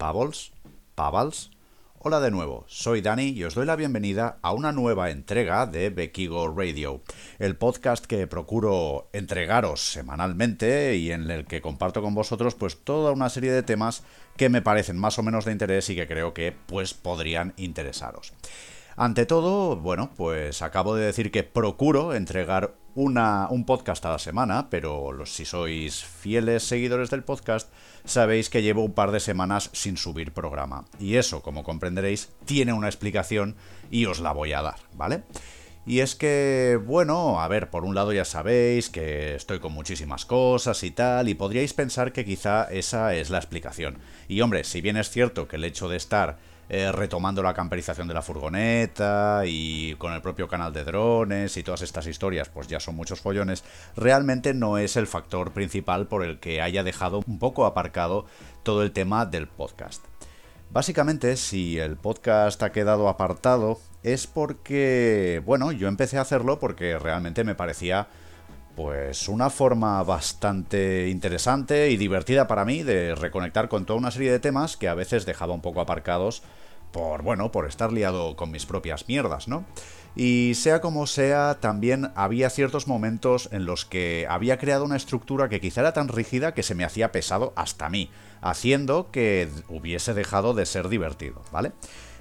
Pavels, 0.00 0.52
Pavals. 0.94 1.50
Hola 1.98 2.20
de 2.20 2.30
nuevo, 2.30 2.64
soy 2.68 3.02
Dani 3.02 3.28
y 3.28 3.44
os 3.44 3.54
doy 3.54 3.66
la 3.66 3.76
bienvenida 3.76 4.38
a 4.40 4.54
una 4.54 4.72
nueva 4.72 5.10
entrega 5.10 5.66
de 5.66 5.90
Bekigo 5.90 6.48
Radio, 6.48 7.02
el 7.38 7.54
podcast 7.54 8.06
que 8.06 8.26
procuro 8.26 9.10
entregaros 9.12 9.92
semanalmente 9.92 10.96
y 10.96 11.12
en 11.12 11.30
el 11.30 11.44
que 11.44 11.60
comparto 11.60 12.00
con 12.00 12.14
vosotros 12.14 12.54
pues 12.54 12.82
toda 12.82 13.12
una 13.12 13.28
serie 13.28 13.52
de 13.52 13.62
temas 13.62 14.02
que 14.38 14.48
me 14.48 14.62
parecen 14.62 14.96
más 14.96 15.18
o 15.18 15.22
menos 15.22 15.44
de 15.44 15.52
interés 15.52 15.90
y 15.90 15.96
que 15.96 16.08
creo 16.08 16.32
que 16.32 16.56
pues 16.66 16.94
podrían 16.94 17.52
interesaros. 17.58 18.32
Ante 18.96 19.26
todo, 19.26 19.76
bueno, 19.76 20.10
pues 20.16 20.62
acabo 20.62 20.94
de 20.94 21.04
decir 21.04 21.30
que 21.30 21.42
procuro 21.42 22.14
entregar 22.14 22.74
un 22.94 23.64
podcast 23.66 24.04
a 24.04 24.10
la 24.10 24.18
semana, 24.18 24.68
pero 24.70 25.12
los, 25.12 25.32
si 25.32 25.44
sois 25.44 26.04
fieles 26.04 26.62
seguidores 26.62 27.10
del 27.10 27.22
podcast, 27.22 27.72
sabéis 28.04 28.50
que 28.50 28.62
llevo 28.62 28.84
un 28.84 28.92
par 28.92 29.10
de 29.10 29.20
semanas 29.20 29.70
sin 29.72 29.96
subir 29.96 30.32
programa. 30.32 30.84
Y 30.98 31.16
eso, 31.16 31.42
como 31.42 31.64
comprenderéis, 31.64 32.30
tiene 32.44 32.72
una 32.72 32.88
explicación 32.88 33.56
y 33.90 34.06
os 34.06 34.20
la 34.20 34.32
voy 34.32 34.52
a 34.52 34.62
dar, 34.62 34.76
¿vale? 34.94 35.22
Y 35.86 36.00
es 36.00 36.14
que, 36.14 36.78
bueno, 36.84 37.40
a 37.40 37.48
ver, 37.48 37.70
por 37.70 37.84
un 37.84 37.94
lado 37.94 38.12
ya 38.12 38.24
sabéis 38.24 38.90
que 38.90 39.34
estoy 39.34 39.60
con 39.60 39.72
muchísimas 39.72 40.26
cosas 40.26 40.82
y 40.82 40.90
tal, 40.90 41.28
y 41.28 41.34
podríais 41.34 41.72
pensar 41.72 42.12
que 42.12 42.24
quizá 42.24 42.64
esa 42.64 43.14
es 43.14 43.30
la 43.30 43.38
explicación. 43.38 43.98
Y 44.28 44.42
hombre, 44.42 44.64
si 44.64 44.82
bien 44.82 44.96
es 44.96 45.10
cierto 45.10 45.48
que 45.48 45.56
el 45.56 45.64
hecho 45.64 45.88
de 45.88 45.96
estar 45.96 46.38
eh, 46.72 46.92
retomando 46.92 47.42
la 47.42 47.52
camperización 47.52 48.06
de 48.06 48.14
la 48.14 48.22
furgoneta 48.22 49.42
y 49.44 49.96
con 49.96 50.12
el 50.12 50.22
propio 50.22 50.46
canal 50.46 50.72
de 50.72 50.84
drones 50.84 51.56
y 51.56 51.64
todas 51.64 51.82
estas 51.82 52.06
historias, 52.06 52.48
pues 52.48 52.68
ya 52.68 52.78
son 52.78 52.94
muchos 52.94 53.20
follones, 53.20 53.64
realmente 53.96 54.54
no 54.54 54.78
es 54.78 54.96
el 54.96 55.08
factor 55.08 55.50
principal 55.50 56.06
por 56.06 56.24
el 56.24 56.38
que 56.38 56.62
haya 56.62 56.84
dejado 56.84 57.24
un 57.26 57.40
poco 57.40 57.66
aparcado 57.66 58.26
todo 58.62 58.84
el 58.84 58.92
tema 58.92 59.26
del 59.26 59.48
podcast. 59.48 60.04
Básicamente, 60.70 61.36
si 61.36 61.76
el 61.76 61.96
podcast 61.96 62.62
ha 62.62 62.70
quedado 62.70 63.08
apartado, 63.08 63.80
es 64.04 64.28
porque, 64.28 65.42
bueno, 65.44 65.72
yo 65.72 65.88
empecé 65.88 66.18
a 66.18 66.20
hacerlo 66.20 66.60
porque 66.60 66.96
realmente 67.00 67.42
me 67.42 67.56
parecía 67.56 68.06
pues 68.76 69.28
una 69.28 69.50
forma 69.50 70.00
bastante 70.04 71.08
interesante 71.08 71.90
y 71.90 71.96
divertida 71.96 72.46
para 72.46 72.64
mí 72.64 72.84
de 72.84 73.16
reconectar 73.16 73.68
con 73.68 73.84
toda 73.84 73.98
una 73.98 74.12
serie 74.12 74.30
de 74.30 74.38
temas 74.38 74.76
que 74.76 74.88
a 74.88 74.94
veces 74.94 75.26
dejaba 75.26 75.52
un 75.52 75.60
poco 75.60 75.80
aparcados 75.80 76.44
por, 76.92 77.22
bueno, 77.22 77.52
por 77.52 77.66
estar 77.66 77.92
liado 77.92 78.36
con 78.36 78.50
mis 78.50 78.66
propias 78.66 79.08
mierdas, 79.08 79.48
¿no? 79.48 79.64
Y 80.16 80.52
sea 80.56 80.80
como 80.80 81.06
sea, 81.06 81.58
también 81.60 82.10
había 82.16 82.50
ciertos 82.50 82.88
momentos 82.88 83.48
en 83.52 83.64
los 83.64 83.84
que 83.84 84.26
había 84.28 84.58
creado 84.58 84.84
una 84.84 84.96
estructura 84.96 85.48
que 85.48 85.60
quizá 85.60 85.82
era 85.82 85.92
tan 85.92 86.08
rígida 86.08 86.52
que 86.52 86.64
se 86.64 86.74
me 86.74 86.84
hacía 86.84 87.12
pesado 87.12 87.52
hasta 87.54 87.88
mí, 87.88 88.10
haciendo 88.40 89.10
que 89.12 89.48
hubiese 89.68 90.12
dejado 90.12 90.52
de 90.52 90.66
ser 90.66 90.88
divertido, 90.88 91.42
¿vale? 91.52 91.72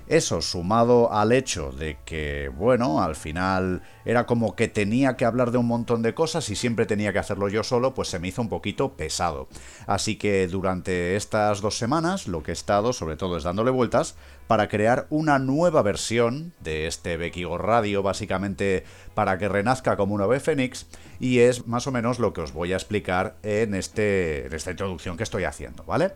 Eso 0.10 0.42
sumado 0.42 1.14
al 1.14 1.32
hecho 1.32 1.72
de 1.72 2.00
que, 2.04 2.50
bueno, 2.50 3.04
al 3.04 3.16
final 3.16 3.84
era 4.06 4.26
como 4.26 4.56
que 4.56 4.68
tenía 4.68 5.16
que 5.16 5.24
hablar 5.24 5.52
de 5.52 5.60
un 5.60 5.68
montón 5.68 6.02
de 6.02 6.16
cosas 6.16 6.50
y 6.50 6.56
siempre 6.56 6.88
tenía 6.88 7.14
que 7.14 7.20
hacerlo 7.20 7.48
yo 7.48 7.64
solo, 7.64 7.94
pues 7.94 8.08
se 8.08 8.18
me 8.18 8.28
hizo 8.28 8.42
un 8.42 8.50
poquito 8.50 8.94
pesado. 8.94 9.48
Así 9.86 10.16
que 10.16 10.48
durante 10.48 11.16
estas 11.16 11.62
dos 11.62 11.78
semanas 11.78 12.28
lo 12.28 12.42
que 12.42 12.50
he 12.50 12.54
estado 12.54 12.92
sobre 12.92 13.18
todo 13.18 13.38
es 13.38 13.44
dándole 13.44 13.70
vueltas 13.70 14.16
para 14.48 14.68
crear 14.68 15.06
una 15.12 15.38
nueva 15.38 15.84
versión 15.84 16.54
de 16.60 16.88
este 16.88 17.16
Bekigo 17.16 17.60
Radio, 17.60 18.02
básicamente 18.02 18.86
para 19.14 19.38
que 19.38 19.48
renazca 19.48 19.96
como 19.96 20.16
una 20.16 20.24
ave 20.24 20.40
fénix, 20.40 20.88
y 21.20 21.42
es 21.42 21.68
más 21.68 21.86
o 21.86 21.92
menos 21.92 22.18
lo 22.18 22.34
que 22.34 22.42
os 22.42 22.52
voy 22.52 22.74
a 22.74 22.78
explicar 22.78 23.36
en, 23.44 23.76
este, 23.76 24.48
en 24.48 24.54
esta 24.54 24.72
introducción 24.72 25.18
que 25.18 25.24
estoy 25.24 25.44
haciendo, 25.44 25.84
¿vale? 25.84 26.14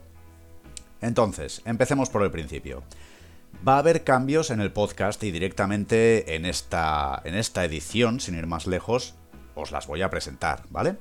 Entonces, 0.99 1.61
empecemos 1.65 2.09
por 2.09 2.23
el 2.23 2.31
principio. 2.31 2.81
Va 3.67 3.75
a 3.75 3.79
haber 3.79 4.03
cambios 4.03 4.49
en 4.49 4.59
el 4.59 4.71
podcast 4.71 5.23
y 5.23 5.31
directamente 5.31 6.35
en 6.35 6.45
esta, 6.45 7.21
en 7.23 7.35
esta 7.35 7.63
edición, 7.63 8.19
sin 8.19 8.35
ir 8.35 8.47
más 8.47 8.67
lejos, 8.67 9.15
os 9.55 9.71
las 9.71 9.87
voy 9.87 10.01
a 10.01 10.09
presentar, 10.09 10.63
¿vale? 10.69 10.97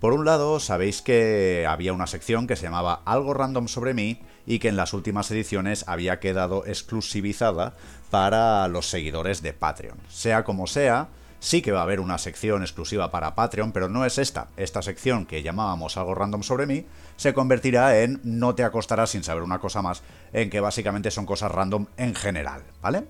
Por 0.00 0.12
un 0.12 0.24
lado, 0.24 0.58
sabéis 0.58 1.00
que 1.00 1.64
había 1.68 1.92
una 1.92 2.08
sección 2.08 2.48
que 2.48 2.56
se 2.56 2.64
llamaba 2.64 3.02
Algo 3.04 3.34
Random 3.34 3.68
sobre 3.68 3.94
mí 3.94 4.20
y 4.46 4.58
que 4.58 4.68
en 4.68 4.76
las 4.76 4.94
últimas 4.94 5.30
ediciones 5.30 5.84
había 5.86 6.18
quedado 6.18 6.66
exclusivizada 6.66 7.74
para 8.10 8.66
los 8.66 8.88
seguidores 8.88 9.42
de 9.42 9.52
Patreon. 9.52 9.98
Sea 10.08 10.42
como 10.42 10.66
sea, 10.66 11.08
Sí 11.42 11.60
que 11.60 11.72
va 11.72 11.80
a 11.80 11.82
haber 11.82 11.98
una 11.98 12.18
sección 12.18 12.62
exclusiva 12.62 13.10
para 13.10 13.34
Patreon, 13.34 13.72
pero 13.72 13.88
no 13.88 14.04
es 14.04 14.16
esta. 14.18 14.46
Esta 14.56 14.80
sección 14.80 15.26
que 15.26 15.42
llamábamos 15.42 15.96
algo 15.96 16.14
random 16.14 16.44
sobre 16.44 16.66
mí 16.66 16.86
se 17.22 17.32
convertirá 17.32 18.00
en 18.00 18.20
no 18.24 18.54
te 18.56 18.64
acostarás 18.64 19.10
sin 19.10 19.22
saber 19.22 19.44
una 19.44 19.60
cosa 19.60 19.80
más, 19.80 20.02
en 20.32 20.50
que 20.50 20.58
básicamente 20.58 21.10
son 21.12 21.24
cosas 21.24 21.52
random 21.52 21.86
en 21.96 22.16
general, 22.16 22.64
¿vale? 22.82 23.04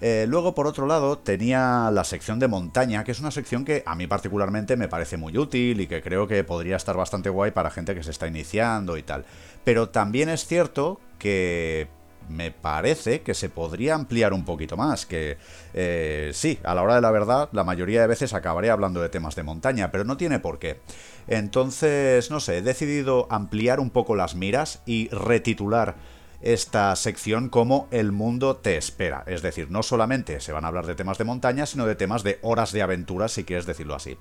Eh, 0.00 0.26
luego, 0.28 0.54
por 0.54 0.66
otro 0.66 0.86
lado, 0.86 1.16
tenía 1.18 1.88
la 1.92 2.02
sección 2.02 2.40
de 2.40 2.48
montaña, 2.48 3.04
que 3.04 3.12
es 3.12 3.20
una 3.20 3.30
sección 3.30 3.64
que 3.64 3.84
a 3.86 3.94
mí 3.94 4.08
particularmente 4.08 4.76
me 4.76 4.88
parece 4.88 5.16
muy 5.16 5.38
útil 5.38 5.80
y 5.80 5.86
que 5.86 6.02
creo 6.02 6.26
que 6.26 6.42
podría 6.42 6.76
estar 6.76 6.96
bastante 6.96 7.30
guay 7.30 7.52
para 7.52 7.70
gente 7.70 7.94
que 7.94 8.02
se 8.02 8.10
está 8.10 8.26
iniciando 8.26 8.98
y 8.98 9.04
tal. 9.04 9.24
Pero 9.64 9.88
también 9.88 10.28
es 10.28 10.44
cierto 10.44 11.00
que 11.18 11.88
me 12.28 12.50
parece 12.50 13.22
que 13.22 13.34
se 13.34 13.48
podría 13.48 13.94
ampliar 13.94 14.32
un 14.32 14.44
poquito 14.44 14.76
más, 14.76 15.06
que 15.06 15.38
eh, 15.72 16.30
sí, 16.34 16.58
a 16.64 16.74
la 16.74 16.82
hora 16.82 16.96
de 16.96 17.00
la 17.00 17.10
verdad, 17.10 17.48
la 17.52 17.64
mayoría 17.64 18.00
de 18.00 18.06
veces 18.06 18.34
acabaré 18.34 18.70
hablando 18.70 19.00
de 19.00 19.08
temas 19.08 19.36
de 19.36 19.44
montaña, 19.44 19.90
pero 19.90 20.04
no 20.04 20.16
tiene 20.16 20.40
por 20.40 20.58
qué. 20.58 20.80
Entonces, 21.28 22.30
no 22.30 22.40
sé, 22.40 22.58
he 22.58 22.62
decidido 22.62 23.26
ampliar 23.30 23.80
un 23.80 23.90
poco 23.90 24.14
las 24.16 24.34
miras 24.34 24.82
y 24.86 25.08
retitular 25.08 25.96
esta 26.42 26.94
sección 26.96 27.48
como 27.48 27.88
El 27.90 28.12
mundo 28.12 28.56
te 28.56 28.76
espera. 28.76 29.24
Es 29.26 29.42
decir, 29.42 29.70
no 29.70 29.82
solamente 29.82 30.40
se 30.40 30.52
van 30.52 30.64
a 30.64 30.68
hablar 30.68 30.86
de 30.86 30.94
temas 30.94 31.18
de 31.18 31.24
montaña, 31.24 31.66
sino 31.66 31.86
de 31.86 31.96
temas 31.96 32.22
de 32.22 32.38
horas 32.42 32.72
de 32.72 32.82
aventura, 32.82 33.28
si 33.28 33.44
quieres 33.44 33.66
decirlo 33.66 33.94
así. 33.94 34.16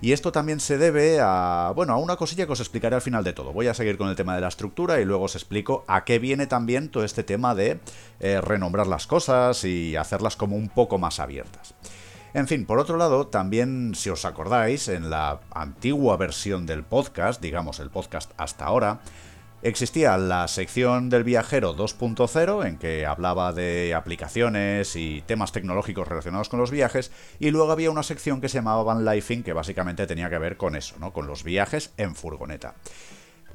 Y 0.00 0.12
esto 0.12 0.32
también 0.32 0.60
se 0.60 0.76
debe 0.76 1.18
a, 1.20 1.72
bueno, 1.74 1.94
a 1.94 1.96
una 1.96 2.16
cosilla 2.16 2.46
que 2.46 2.52
os 2.52 2.60
explicaré 2.60 2.94
al 2.94 3.02
final 3.02 3.24
de 3.24 3.32
todo. 3.32 3.52
Voy 3.52 3.68
a 3.68 3.74
seguir 3.74 3.96
con 3.96 4.08
el 4.08 4.16
tema 4.16 4.34
de 4.34 4.42
la 4.42 4.48
estructura 4.48 5.00
y 5.00 5.04
luego 5.04 5.24
os 5.24 5.34
explico 5.34 5.84
a 5.86 6.04
qué 6.04 6.18
viene 6.18 6.46
también 6.46 6.90
todo 6.90 7.04
este 7.04 7.22
tema 7.22 7.54
de 7.54 7.80
eh, 8.20 8.40
renombrar 8.40 8.86
las 8.86 9.06
cosas 9.06 9.64
y 9.64 9.96
hacerlas 9.96 10.36
como 10.36 10.56
un 10.56 10.68
poco 10.68 10.98
más 10.98 11.20
abiertas. 11.20 11.74
En 12.34 12.48
fin, 12.48 12.66
por 12.66 12.80
otro 12.80 12.96
lado, 12.96 13.28
también, 13.28 13.94
si 13.94 14.10
os 14.10 14.24
acordáis, 14.24 14.88
en 14.88 15.08
la 15.08 15.40
antigua 15.52 16.16
versión 16.16 16.66
del 16.66 16.82
podcast, 16.82 17.40
digamos 17.40 17.78
el 17.78 17.90
podcast 17.90 18.32
hasta 18.36 18.64
ahora, 18.66 19.00
Existía 19.64 20.18
la 20.18 20.46
sección 20.46 21.08
del 21.08 21.24
viajero 21.24 21.74
2.0 21.74 22.66
en 22.66 22.76
que 22.76 23.06
hablaba 23.06 23.54
de 23.54 23.94
aplicaciones 23.94 24.94
y 24.94 25.22
temas 25.22 25.52
tecnológicos 25.52 26.06
relacionados 26.06 26.50
con 26.50 26.60
los 26.60 26.70
viajes 26.70 27.10
y 27.40 27.50
luego 27.50 27.72
había 27.72 27.90
una 27.90 28.02
sección 28.02 28.42
que 28.42 28.50
se 28.50 28.58
llamaba 28.58 28.82
Van 28.82 29.06
Lifing 29.06 29.42
que 29.42 29.54
básicamente 29.54 30.06
tenía 30.06 30.28
que 30.28 30.36
ver 30.36 30.58
con 30.58 30.76
eso, 30.76 30.96
¿no? 31.00 31.14
con 31.14 31.26
los 31.26 31.44
viajes 31.44 31.94
en 31.96 32.14
furgoneta. 32.14 32.74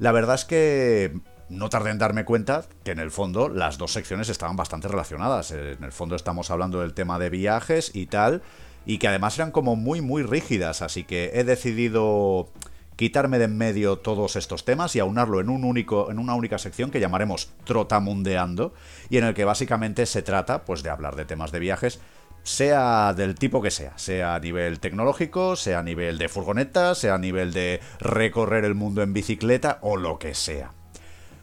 La 0.00 0.10
verdad 0.10 0.34
es 0.34 0.44
que 0.44 1.16
no 1.48 1.68
tardé 1.68 1.90
en 1.90 1.98
darme 1.98 2.24
cuenta 2.24 2.64
que 2.82 2.90
en 2.90 2.98
el 2.98 3.12
fondo 3.12 3.48
las 3.48 3.78
dos 3.78 3.92
secciones 3.92 4.28
estaban 4.30 4.56
bastante 4.56 4.88
relacionadas. 4.88 5.52
En 5.52 5.84
el 5.84 5.92
fondo 5.92 6.16
estamos 6.16 6.50
hablando 6.50 6.80
del 6.80 6.92
tema 6.92 7.20
de 7.20 7.30
viajes 7.30 7.94
y 7.94 8.06
tal, 8.06 8.42
y 8.86 8.98
que 8.98 9.08
además 9.08 9.38
eran 9.38 9.50
como 9.50 9.76
muy 9.76 10.00
muy 10.00 10.22
rígidas, 10.22 10.82
así 10.82 11.04
que 11.04 11.32
he 11.34 11.44
decidido 11.44 12.48
quitarme 12.96 13.38
de 13.38 13.46
en 13.46 13.56
medio 13.56 13.96
todos 13.96 14.36
estos 14.36 14.64
temas 14.66 14.94
y 14.94 15.00
aunarlo 15.00 15.40
en, 15.40 15.48
un 15.48 15.64
único, 15.64 16.10
en 16.10 16.18
una 16.18 16.34
única 16.34 16.58
sección 16.58 16.90
que 16.90 17.00
llamaremos 17.00 17.50
Trotamundeando 17.64 18.74
y 19.08 19.16
en 19.16 19.24
el 19.24 19.32
que 19.32 19.46
básicamente 19.46 20.04
se 20.04 20.20
trata 20.20 20.64
pues 20.64 20.82
de 20.82 20.90
hablar 20.90 21.16
de 21.16 21.24
temas 21.24 21.50
de 21.50 21.60
viajes 21.60 22.00
sea 22.42 23.14
del 23.14 23.34
tipo 23.34 23.62
que 23.62 23.70
sea, 23.70 23.96
sea 23.96 24.34
a 24.34 24.40
nivel 24.40 24.80
tecnológico, 24.80 25.56
sea 25.56 25.80
a 25.80 25.82
nivel 25.82 26.18
de 26.18 26.28
furgoneta, 26.28 26.94
sea 26.94 27.14
a 27.14 27.18
nivel 27.18 27.52
de 27.52 27.80
recorrer 28.00 28.64
el 28.64 28.74
mundo 28.74 29.02
en 29.02 29.12
bicicleta 29.12 29.78
o 29.82 29.96
lo 29.96 30.18
que 30.18 30.34
sea. 30.34 30.72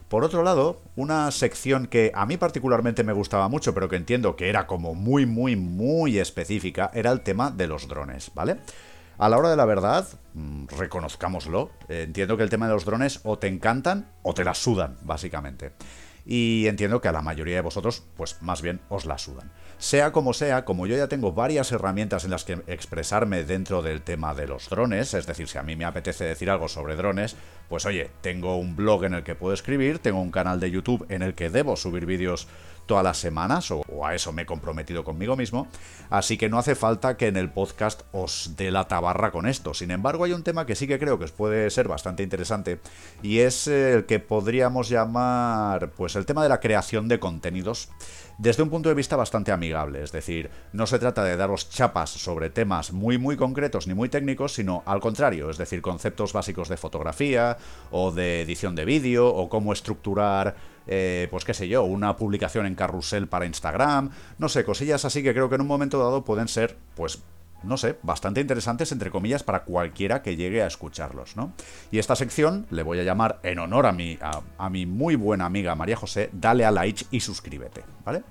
Por 0.08 0.24
otro 0.24 0.42
lado, 0.42 0.80
una 0.96 1.30
sección 1.30 1.86
que 1.86 2.12
a 2.14 2.24
mí 2.24 2.38
particularmente 2.38 3.04
me 3.04 3.12
gustaba 3.12 3.48
mucho, 3.48 3.74
pero 3.74 3.90
que 3.90 3.96
entiendo 3.96 4.36
que 4.36 4.48
era 4.48 4.66
como 4.66 4.94
muy, 4.94 5.26
muy, 5.26 5.54
muy 5.54 6.18
específica, 6.18 6.90
era 6.94 7.12
el 7.12 7.20
tema 7.20 7.50
de 7.50 7.66
los 7.66 7.88
drones, 7.88 8.30
¿vale? 8.34 8.56
A 9.18 9.28
la 9.28 9.36
hora 9.36 9.50
de 9.50 9.56
la 9.56 9.66
verdad, 9.66 10.08
mm, 10.32 10.66
reconozcámoslo, 10.78 11.72
eh, 11.88 12.04
entiendo 12.06 12.38
que 12.38 12.42
el 12.42 12.48
tema 12.48 12.68
de 12.68 12.72
los 12.72 12.86
drones 12.86 13.20
o 13.24 13.38
te 13.38 13.48
encantan 13.48 14.08
o 14.22 14.32
te 14.32 14.44
la 14.44 14.54
sudan, 14.54 14.96
básicamente. 15.02 15.72
Y 16.30 16.66
entiendo 16.66 17.00
que 17.00 17.08
a 17.08 17.12
la 17.12 17.22
mayoría 17.22 17.54
de 17.54 17.62
vosotros, 17.62 18.02
pues 18.14 18.36
más 18.42 18.60
bien 18.60 18.80
os 18.90 19.06
la 19.06 19.16
sudan. 19.16 19.50
Sea 19.78 20.12
como 20.12 20.34
sea, 20.34 20.66
como 20.66 20.86
yo 20.86 20.94
ya 20.94 21.08
tengo 21.08 21.32
varias 21.32 21.72
herramientas 21.72 22.26
en 22.26 22.30
las 22.30 22.44
que 22.44 22.60
expresarme 22.66 23.44
dentro 23.44 23.80
del 23.80 24.02
tema 24.02 24.34
de 24.34 24.46
los 24.46 24.68
drones, 24.68 25.14
es 25.14 25.26
decir, 25.26 25.48
si 25.48 25.56
a 25.56 25.62
mí 25.62 25.74
me 25.74 25.86
apetece 25.86 26.24
decir 26.24 26.50
algo 26.50 26.68
sobre 26.68 26.96
drones, 26.96 27.34
pues 27.70 27.86
oye, 27.86 28.10
tengo 28.20 28.56
un 28.56 28.76
blog 28.76 29.04
en 29.04 29.14
el 29.14 29.22
que 29.22 29.36
puedo 29.36 29.54
escribir, 29.54 30.00
tengo 30.00 30.20
un 30.20 30.30
canal 30.30 30.60
de 30.60 30.70
YouTube 30.70 31.06
en 31.08 31.22
el 31.22 31.32
que 31.34 31.48
debo 31.48 31.76
subir 31.76 32.04
vídeos 32.04 32.46
todas 32.88 33.04
las 33.04 33.18
semanas, 33.18 33.70
o, 33.70 33.84
a 34.04 34.16
eso 34.16 34.32
me 34.32 34.42
he 34.42 34.46
comprometido 34.46 35.04
conmigo 35.04 35.36
mismo, 35.36 35.68
así 36.10 36.36
que 36.36 36.48
no 36.48 36.58
hace 36.58 36.74
falta 36.74 37.16
que 37.16 37.28
en 37.28 37.36
el 37.36 37.50
podcast 37.50 38.02
os 38.10 38.54
dé 38.56 38.72
la 38.72 38.88
tabarra 38.88 39.30
con 39.30 39.46
esto. 39.46 39.74
Sin 39.74 39.92
embargo, 39.92 40.24
hay 40.24 40.32
un 40.32 40.42
tema 40.42 40.66
que 40.66 40.74
sí 40.74 40.88
que 40.88 40.98
creo 40.98 41.18
que 41.18 41.26
os 41.26 41.32
puede 41.32 41.70
ser 41.70 41.86
bastante 41.86 42.24
interesante, 42.24 42.80
y 43.22 43.38
es 43.38 43.68
el 43.68 44.06
que 44.06 44.18
podríamos 44.18 44.88
llamar, 44.88 45.90
pues 45.92 46.16
el 46.16 46.26
tema 46.26 46.42
de 46.42 46.48
la 46.48 46.58
creación 46.58 47.06
de 47.06 47.20
contenidos 47.20 47.90
desde 48.38 48.62
un 48.62 48.70
punto 48.70 48.88
de 48.88 48.94
vista 48.94 49.16
bastante 49.16 49.50
amigable, 49.50 50.02
es 50.02 50.12
decir, 50.12 50.48
no 50.72 50.86
se 50.86 51.00
trata 51.00 51.24
de 51.24 51.36
daros 51.36 51.70
chapas 51.70 52.10
sobre 52.10 52.50
temas 52.50 52.92
muy 52.92 53.18
muy 53.18 53.36
concretos 53.36 53.88
ni 53.88 53.94
muy 53.94 54.08
técnicos, 54.08 54.54
sino 54.54 54.84
al 54.86 55.00
contrario, 55.00 55.50
es 55.50 55.58
decir, 55.58 55.82
conceptos 55.82 56.32
básicos 56.32 56.68
de 56.68 56.76
fotografía 56.76 57.58
o 57.90 58.12
de 58.12 58.42
edición 58.42 58.76
de 58.76 58.84
vídeo 58.84 59.28
o 59.28 59.48
cómo 59.48 59.72
estructurar 59.72 60.77
eh, 60.88 61.28
pues 61.30 61.44
qué 61.44 61.54
sé 61.54 61.68
yo, 61.68 61.84
una 61.84 62.16
publicación 62.16 62.66
en 62.66 62.74
carrusel 62.74 63.28
para 63.28 63.46
Instagram, 63.46 64.10
no 64.38 64.48
sé, 64.48 64.64
cosillas 64.64 65.04
así 65.04 65.22
que 65.22 65.32
creo 65.32 65.48
que 65.48 65.54
en 65.54 65.60
un 65.60 65.66
momento 65.66 65.98
dado 65.98 66.24
pueden 66.24 66.48
ser, 66.48 66.76
pues 66.96 67.22
no 67.62 67.76
sé, 67.76 67.96
bastante 68.02 68.40
interesantes, 68.40 68.92
entre 68.92 69.10
comillas, 69.10 69.42
para 69.42 69.64
cualquiera 69.64 70.22
que 70.22 70.36
llegue 70.36 70.62
a 70.62 70.66
escucharlos, 70.66 71.36
¿no? 71.36 71.52
Y 71.90 71.98
esta 71.98 72.14
sección 72.16 72.66
le 72.70 72.82
voy 72.82 73.00
a 73.00 73.02
llamar, 73.02 73.40
en 73.42 73.58
honor 73.58 73.86
a 73.86 73.92
mi, 73.92 74.18
a, 74.20 74.70
mi 74.70 74.86
muy 74.86 75.16
buena 75.16 75.46
amiga 75.46 75.74
María 75.74 75.96
José, 75.96 76.30
dale 76.32 76.64
a 76.64 76.70
like 76.70 77.06
y 77.10 77.20
suscríbete, 77.20 77.84
¿vale? 78.04 78.22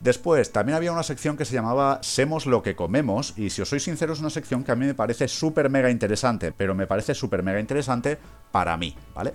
Después, 0.00 0.52
también 0.52 0.76
había 0.76 0.92
una 0.92 1.02
sección 1.02 1.36
que 1.36 1.44
se 1.44 1.54
llamaba 1.54 1.98
Semos 2.02 2.46
lo 2.46 2.62
que 2.62 2.76
comemos, 2.76 3.34
y 3.36 3.50
si 3.50 3.62
os 3.62 3.68
soy 3.68 3.80
sincero, 3.80 4.12
es 4.12 4.20
una 4.20 4.30
sección 4.30 4.62
que 4.62 4.70
a 4.70 4.76
mí 4.76 4.86
me 4.86 4.94
parece 4.94 5.26
súper 5.26 5.70
mega 5.70 5.90
interesante, 5.90 6.52
pero 6.52 6.74
me 6.74 6.86
parece 6.86 7.14
súper 7.14 7.42
mega 7.42 7.58
interesante 7.58 8.18
para 8.52 8.76
mí, 8.76 8.96
¿vale? 9.14 9.34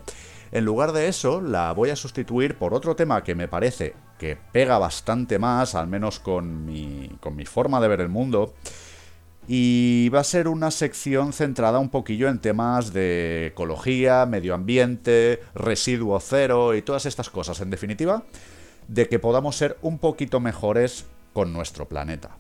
En 0.53 0.65
lugar 0.65 0.91
de 0.91 1.07
eso, 1.07 1.41
la 1.41 1.71
voy 1.71 1.89
a 1.89 1.95
sustituir 1.95 2.59
por 2.59 2.75
otro 2.75 2.95
tema 2.95 3.23
que 3.23 3.33
me 3.33 3.47
parece 3.47 3.95
que 4.19 4.38
pega 4.51 4.77
bastante 4.77 5.39
más, 5.39 5.73
al 5.73 5.88
menos 5.88 6.19
con 6.19 6.63
mi, 6.63 7.09
con 7.21 7.35
mi 7.35 7.47
forma 7.47 7.81
de 7.81 7.88
ver 7.88 8.01
el 8.01 8.09
mundo, 8.09 8.53
y 9.47 10.09
va 10.09 10.19
a 10.19 10.23
ser 10.23 10.47
una 10.47 10.69
sección 10.69 11.33
centrada 11.33 11.79
un 11.79 11.89
poquillo 11.89 12.29
en 12.29 12.38
temas 12.38 12.94
de 12.94 13.47
ecología, 13.47 14.27
medio 14.27 14.53
ambiente, 14.53 15.41
residuo 15.55 16.19
cero 16.19 16.75
y 16.75 16.83
todas 16.83 17.07
estas 17.07 17.31
cosas. 17.31 17.59
En 17.59 17.71
definitiva, 17.71 18.21
de 18.88 19.09
que 19.09 19.17
podamos 19.17 19.56
ser 19.56 19.79
un 19.81 19.97
poquito 19.97 20.39
mejores 20.39 21.07
con 21.33 21.51
nuestro 21.51 21.89
planeta. 21.89 22.38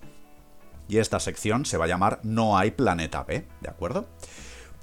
Y 0.87 0.99
esta 0.99 1.19
sección 1.19 1.65
se 1.65 1.77
va 1.77 1.85
a 1.85 1.87
llamar 1.87 2.19
No 2.21 2.59
hay 2.59 2.69
planeta 2.69 3.23
B, 3.23 3.43
¿de 3.59 3.69
acuerdo? 3.69 4.05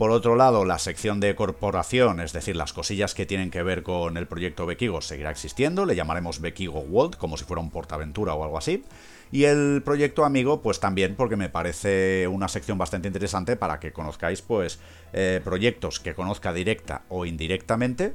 Por 0.00 0.12
otro 0.12 0.35
lado, 0.35 0.64
la 0.64 0.79
sección 0.79 1.20
de 1.20 1.35
corporación, 1.35 2.20
es 2.20 2.32
decir, 2.32 2.56
las 2.56 2.73
cosillas 2.73 3.12
que 3.12 3.26
tienen 3.26 3.50
que 3.50 3.62
ver 3.62 3.82
con 3.82 4.17
el 4.17 4.26
proyecto 4.26 4.64
Bekigo, 4.64 5.02
seguirá 5.02 5.31
existiendo, 5.31 5.85
le 5.85 5.94
llamaremos 5.94 6.41
Bekigo 6.41 6.81
World, 6.81 7.17
como 7.17 7.37
si 7.37 7.44
fuera 7.44 7.61
un 7.61 7.69
portaventura 7.69 8.32
o 8.32 8.43
algo 8.43 8.56
así. 8.56 8.82
Y 9.31 9.44
el 9.44 9.82
proyecto 9.85 10.25
amigo, 10.25 10.62
pues 10.62 10.81
también 10.81 11.17
porque 11.17 11.37
me 11.37 11.50
parece 11.50 12.26
una 12.29 12.49
sección 12.49 12.79
bastante 12.79 13.08
interesante 13.08 13.56
para 13.56 13.79
que 13.79 13.93
conozcáis, 13.93 14.41
pues, 14.41 14.81
eh, 15.12 15.43
proyectos 15.44 16.00
que 16.00 16.14
conozca 16.14 16.55
directa 16.55 17.02
o 17.11 17.26
indirectamente, 17.26 18.14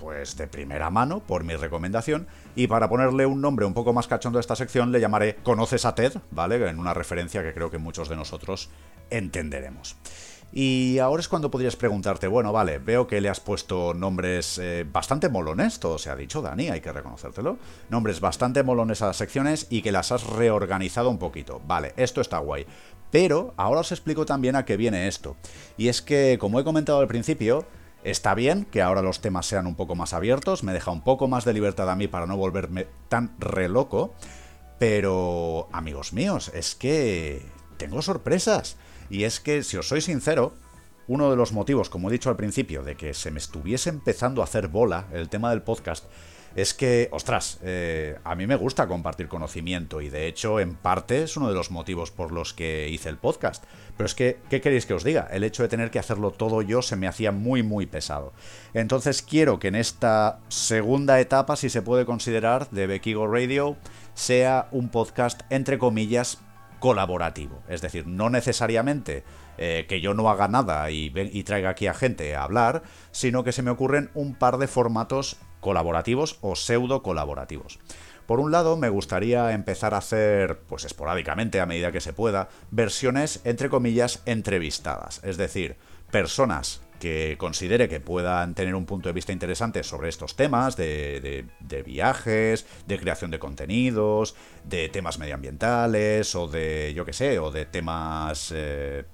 pues 0.00 0.34
de 0.38 0.46
primera 0.46 0.88
mano, 0.88 1.20
por 1.20 1.44
mi 1.44 1.56
recomendación. 1.56 2.26
Y 2.56 2.68
para 2.68 2.88
ponerle 2.88 3.26
un 3.26 3.42
nombre 3.42 3.66
un 3.66 3.74
poco 3.74 3.92
más 3.92 4.06
cachondo 4.08 4.38
a 4.38 4.40
esta 4.40 4.56
sección, 4.56 4.92
le 4.92 5.00
llamaré 5.00 5.34
Conoces 5.42 5.84
a 5.84 5.94
Ted, 5.94 6.14
¿vale? 6.30 6.70
En 6.70 6.78
una 6.78 6.94
referencia 6.94 7.42
que 7.42 7.52
creo 7.52 7.70
que 7.70 7.76
muchos 7.76 8.08
de 8.08 8.16
nosotros 8.16 8.70
entenderemos. 9.10 9.94
Y 10.52 10.98
ahora 10.98 11.20
es 11.20 11.28
cuando 11.28 11.50
podrías 11.50 11.76
preguntarte, 11.76 12.26
bueno, 12.26 12.52
vale, 12.52 12.78
veo 12.78 13.06
que 13.06 13.20
le 13.20 13.28
has 13.28 13.40
puesto 13.40 13.92
nombres 13.92 14.58
eh, 14.58 14.86
bastante 14.90 15.28
molones, 15.28 15.78
todo 15.78 15.98
se 15.98 16.10
ha 16.10 16.16
dicho, 16.16 16.40
Dani, 16.40 16.70
hay 16.70 16.80
que 16.80 16.92
reconocértelo. 16.92 17.58
Nombres 17.90 18.20
bastante 18.20 18.62
molones 18.62 19.02
a 19.02 19.08
las 19.08 19.16
secciones 19.16 19.66
y 19.68 19.82
que 19.82 19.92
las 19.92 20.10
has 20.10 20.24
reorganizado 20.24 21.10
un 21.10 21.18
poquito. 21.18 21.60
Vale, 21.66 21.92
esto 21.96 22.20
está 22.20 22.38
guay. 22.38 22.66
Pero 23.10 23.54
ahora 23.56 23.80
os 23.80 23.92
explico 23.92 24.24
también 24.26 24.56
a 24.56 24.64
qué 24.64 24.76
viene 24.76 25.08
esto. 25.08 25.36
Y 25.76 25.88
es 25.88 26.00
que, 26.02 26.38
como 26.40 26.60
he 26.60 26.64
comentado 26.64 27.00
al 27.00 27.08
principio, 27.08 27.66
Está 28.04 28.34
bien 28.34 28.64
que 28.64 28.80
ahora 28.80 29.02
los 29.02 29.20
temas 29.20 29.46
sean 29.46 29.66
un 29.66 29.74
poco 29.74 29.96
más 29.96 30.14
abiertos, 30.14 30.62
me 30.62 30.72
deja 30.72 30.92
un 30.92 31.02
poco 31.02 31.26
más 31.26 31.44
de 31.44 31.52
libertad 31.52 31.90
a 31.90 31.96
mí 31.96 32.06
para 32.06 32.26
no 32.26 32.36
volverme 32.36 32.86
tan 33.08 33.34
re 33.40 33.68
loco, 33.68 34.14
pero 34.78 35.68
amigos 35.72 36.12
míos, 36.12 36.52
es 36.54 36.76
que 36.76 37.44
tengo 37.76 38.00
sorpresas. 38.00 38.76
Y 39.10 39.24
es 39.24 39.40
que, 39.40 39.62
si 39.62 39.76
os 39.76 39.88
soy 39.88 40.00
sincero, 40.00 40.54
uno 41.06 41.30
de 41.30 41.36
los 41.36 41.52
motivos, 41.52 41.88
como 41.90 42.08
he 42.08 42.12
dicho 42.12 42.30
al 42.30 42.36
principio, 42.36 42.82
de 42.82 42.96
que 42.96 43.14
se 43.14 43.30
me 43.30 43.38
estuviese 43.38 43.88
empezando 43.88 44.40
a 44.40 44.44
hacer 44.44 44.68
bola 44.68 45.06
el 45.12 45.28
tema 45.28 45.50
del 45.50 45.62
podcast, 45.62 46.04
es 46.56 46.74
que, 46.74 47.08
ostras, 47.12 47.58
eh, 47.62 48.18
a 48.24 48.34
mí 48.34 48.46
me 48.46 48.56
gusta 48.56 48.88
compartir 48.88 49.28
conocimiento 49.28 50.00
y 50.00 50.08
de 50.08 50.26
hecho 50.26 50.60
en 50.60 50.74
parte 50.74 51.22
es 51.22 51.36
uno 51.36 51.48
de 51.48 51.54
los 51.54 51.70
motivos 51.70 52.10
por 52.10 52.32
los 52.32 52.52
que 52.52 52.88
hice 52.88 53.08
el 53.08 53.16
podcast. 53.16 53.64
Pero 53.96 54.06
es 54.06 54.14
que, 54.14 54.38
¿qué 54.50 54.60
queréis 54.60 54.86
que 54.86 54.94
os 54.94 55.04
diga? 55.04 55.28
El 55.30 55.44
hecho 55.44 55.62
de 55.62 55.68
tener 55.68 55.90
que 55.90 55.98
hacerlo 55.98 56.30
todo 56.30 56.62
yo 56.62 56.82
se 56.82 56.96
me 56.96 57.06
hacía 57.06 57.32
muy, 57.32 57.62
muy 57.62 57.86
pesado. 57.86 58.32
Entonces 58.74 59.22
quiero 59.22 59.58
que 59.58 59.68
en 59.68 59.76
esta 59.76 60.40
segunda 60.48 61.20
etapa, 61.20 61.56
si 61.56 61.70
se 61.70 61.82
puede 61.82 62.06
considerar, 62.06 62.68
de 62.70 62.86
Bekigo 62.86 63.26
Radio, 63.26 63.76
sea 64.14 64.68
un 64.72 64.88
podcast, 64.88 65.42
entre 65.50 65.78
comillas, 65.78 66.38
colaborativo. 66.80 67.62
Es 67.68 67.80
decir, 67.80 68.06
no 68.06 68.30
necesariamente 68.30 69.24
eh, 69.56 69.86
que 69.88 70.00
yo 70.00 70.14
no 70.14 70.30
haga 70.30 70.48
nada 70.48 70.90
y, 70.90 71.12
y 71.14 71.42
traiga 71.44 71.70
aquí 71.70 71.86
a 71.86 71.94
gente 71.94 72.34
a 72.36 72.44
hablar, 72.44 72.82
sino 73.10 73.44
que 73.44 73.52
se 73.52 73.62
me 73.62 73.70
ocurren 73.70 74.10
un 74.14 74.34
par 74.34 74.58
de 74.58 74.68
formatos 74.68 75.36
colaborativos 75.60 76.38
o 76.40 76.56
pseudo 76.56 77.02
colaborativos. 77.02 77.78
Por 78.26 78.40
un 78.40 78.52
lado, 78.52 78.76
me 78.76 78.90
gustaría 78.90 79.52
empezar 79.52 79.94
a 79.94 79.98
hacer, 79.98 80.60
pues 80.68 80.84
esporádicamente, 80.84 81.60
a 81.60 81.66
medida 81.66 81.92
que 81.92 82.02
se 82.02 82.12
pueda, 82.12 82.50
versiones, 82.70 83.40
entre 83.44 83.70
comillas, 83.70 84.22
entrevistadas. 84.26 85.22
Es 85.24 85.38
decir, 85.38 85.76
personas 86.10 86.82
que 86.98 87.36
considere 87.38 87.88
que 87.88 88.00
puedan 88.00 88.54
tener 88.54 88.74
un 88.74 88.86
punto 88.86 89.08
de 89.08 89.12
vista 89.12 89.32
interesante 89.32 89.82
sobre 89.82 90.08
estos 90.08 90.36
temas 90.36 90.76
de, 90.76 91.44
viajes, 91.84 92.66
de 92.86 92.98
creación 92.98 93.30
de 93.30 93.38
contenidos, 93.38 94.34
de 94.64 94.88
temas 94.88 95.18
medioambientales 95.18 96.34
o 96.34 96.48
de, 96.48 96.92
yo 96.94 97.04
qué 97.04 97.12
sé, 97.12 97.38
o 97.38 97.50
de 97.50 97.66
temas 97.66 98.52
eh, 98.54 99.04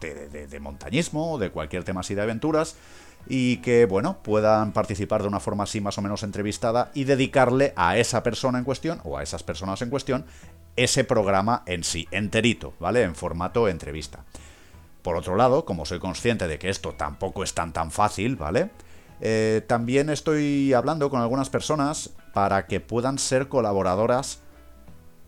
de, 0.00 0.46
de, 0.46 0.60
montañismo 0.60 1.34
o 1.34 1.38
de 1.38 1.50
cualquier 1.50 1.84
tema 1.84 2.00
así 2.00 2.14
de 2.14 2.22
aventuras 2.22 2.76
y 3.28 3.58
que, 3.58 3.86
bueno, 3.86 4.18
puedan 4.22 4.72
participar 4.72 5.22
de 5.22 5.28
una 5.28 5.40
forma 5.40 5.64
así 5.64 5.80
más 5.80 5.98
o 5.98 6.02
menos 6.02 6.22
entrevistada 6.22 6.90
y 6.94 7.04
dedicarle 7.04 7.72
a 7.76 7.98
esa 7.98 8.22
persona 8.22 8.58
en 8.58 8.64
cuestión 8.64 9.00
o 9.04 9.18
a 9.18 9.22
esas 9.22 9.42
personas 9.42 9.82
en 9.82 9.90
cuestión 9.90 10.24
ese 10.76 11.04
programa 11.04 11.62
en 11.66 11.84
sí, 11.84 12.06
enterito, 12.10 12.74
¿vale? 12.78 13.02
En 13.02 13.14
formato 13.14 13.68
entrevista. 13.68 14.24
Por 15.06 15.14
otro 15.14 15.36
lado, 15.36 15.64
como 15.64 15.86
soy 15.86 16.00
consciente 16.00 16.48
de 16.48 16.58
que 16.58 16.68
esto 16.68 16.94
tampoco 16.94 17.44
es 17.44 17.54
tan 17.54 17.72
tan 17.72 17.92
fácil, 17.92 18.34
¿vale? 18.34 18.70
Eh, 19.20 19.62
también 19.68 20.10
estoy 20.10 20.72
hablando 20.72 21.10
con 21.10 21.20
algunas 21.20 21.48
personas 21.48 22.10
para 22.34 22.66
que 22.66 22.80
puedan 22.80 23.20
ser 23.20 23.46
colaboradoras 23.46 24.42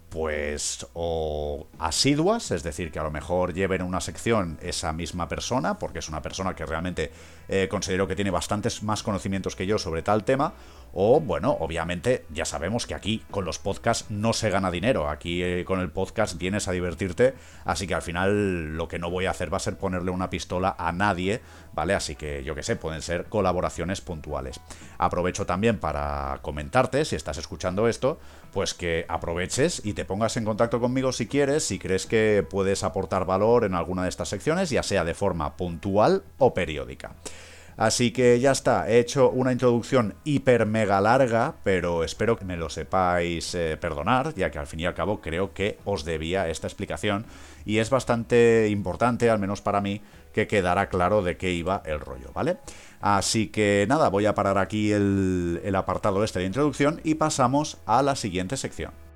pues 0.08 0.84
o 0.94 1.68
asiduas, 1.78 2.50
es 2.50 2.64
decir, 2.64 2.90
que 2.90 2.98
a 2.98 3.04
lo 3.04 3.12
mejor 3.12 3.54
lleven 3.54 3.82
una 3.82 4.00
sección 4.00 4.58
esa 4.62 4.92
misma 4.92 5.28
persona, 5.28 5.78
porque 5.78 6.00
es 6.00 6.08
una 6.08 6.22
persona 6.22 6.56
que 6.56 6.66
realmente 6.66 7.12
eh, 7.48 7.68
considero 7.70 8.08
que 8.08 8.16
tiene 8.16 8.32
bastantes 8.32 8.82
más 8.82 9.04
conocimientos 9.04 9.54
que 9.54 9.66
yo 9.66 9.78
sobre 9.78 10.02
tal 10.02 10.24
tema, 10.24 10.54
o, 10.92 11.20
bueno, 11.20 11.56
obviamente 11.60 12.24
ya 12.30 12.44
sabemos 12.44 12.86
que 12.86 12.94
aquí 12.94 13.22
con 13.30 13.44
los 13.44 13.58
podcasts 13.58 14.10
no 14.10 14.32
se 14.32 14.50
gana 14.50 14.70
dinero. 14.70 15.08
Aquí 15.08 15.42
eh, 15.42 15.64
con 15.64 15.80
el 15.80 15.90
podcast 15.90 16.38
vienes 16.38 16.68
a 16.68 16.72
divertirte. 16.72 17.34
Así 17.64 17.86
que 17.86 17.94
al 17.94 18.02
final 18.02 18.76
lo 18.76 18.88
que 18.88 18.98
no 18.98 19.10
voy 19.10 19.26
a 19.26 19.30
hacer 19.30 19.52
va 19.52 19.58
a 19.58 19.60
ser 19.60 19.76
ponerle 19.76 20.10
una 20.10 20.30
pistola 20.30 20.74
a 20.78 20.92
nadie, 20.92 21.40
¿vale? 21.74 21.94
Así 21.94 22.16
que 22.16 22.42
yo 22.42 22.54
que 22.54 22.62
sé, 22.62 22.76
pueden 22.76 23.02
ser 23.02 23.26
colaboraciones 23.26 24.00
puntuales. 24.00 24.60
Aprovecho 24.98 25.46
también 25.46 25.78
para 25.78 26.38
comentarte, 26.42 27.04
si 27.04 27.16
estás 27.16 27.38
escuchando 27.38 27.86
esto, 27.86 28.18
pues 28.52 28.74
que 28.74 29.04
aproveches 29.08 29.82
y 29.84 29.92
te 29.92 30.04
pongas 30.04 30.36
en 30.36 30.44
contacto 30.44 30.80
conmigo 30.80 31.12
si 31.12 31.26
quieres, 31.26 31.64
si 31.64 31.78
crees 31.78 32.06
que 32.06 32.46
puedes 32.48 32.82
aportar 32.82 33.26
valor 33.26 33.64
en 33.64 33.74
alguna 33.74 34.04
de 34.04 34.08
estas 34.08 34.28
secciones, 34.30 34.70
ya 34.70 34.82
sea 34.82 35.04
de 35.04 35.14
forma 35.14 35.56
puntual 35.56 36.24
o 36.38 36.54
periódica. 36.54 37.12
Así 37.78 38.10
que 38.10 38.40
ya 38.40 38.50
está, 38.50 38.90
he 38.90 38.98
hecho 38.98 39.30
una 39.30 39.52
introducción 39.52 40.16
hiper 40.24 40.66
mega 40.66 41.00
larga, 41.00 41.54
pero 41.62 42.02
espero 42.02 42.36
que 42.36 42.44
me 42.44 42.56
lo 42.56 42.68
sepáis 42.68 43.54
eh, 43.54 43.76
perdonar, 43.80 44.34
ya 44.34 44.50
que 44.50 44.58
al 44.58 44.66
fin 44.66 44.80
y 44.80 44.86
al 44.86 44.94
cabo 44.94 45.20
creo 45.20 45.54
que 45.54 45.78
os 45.84 46.04
debía 46.04 46.48
esta 46.48 46.66
explicación 46.66 47.24
y 47.64 47.78
es 47.78 47.88
bastante 47.88 48.66
importante, 48.68 49.30
al 49.30 49.38
menos 49.38 49.60
para 49.62 49.80
mí, 49.80 50.02
que 50.32 50.48
quedara 50.48 50.88
claro 50.88 51.22
de 51.22 51.36
qué 51.36 51.52
iba 51.52 51.80
el 51.86 52.00
rollo, 52.00 52.32
¿vale? 52.34 52.56
Así 53.00 53.46
que 53.46 53.86
nada, 53.88 54.08
voy 54.08 54.26
a 54.26 54.34
parar 54.34 54.58
aquí 54.58 54.90
el, 54.90 55.60
el 55.62 55.76
apartado 55.76 56.24
este 56.24 56.40
de 56.40 56.46
introducción 56.46 57.00
y 57.04 57.14
pasamos 57.14 57.78
a 57.86 58.02
la 58.02 58.16
siguiente 58.16 58.56
sección. 58.56 59.07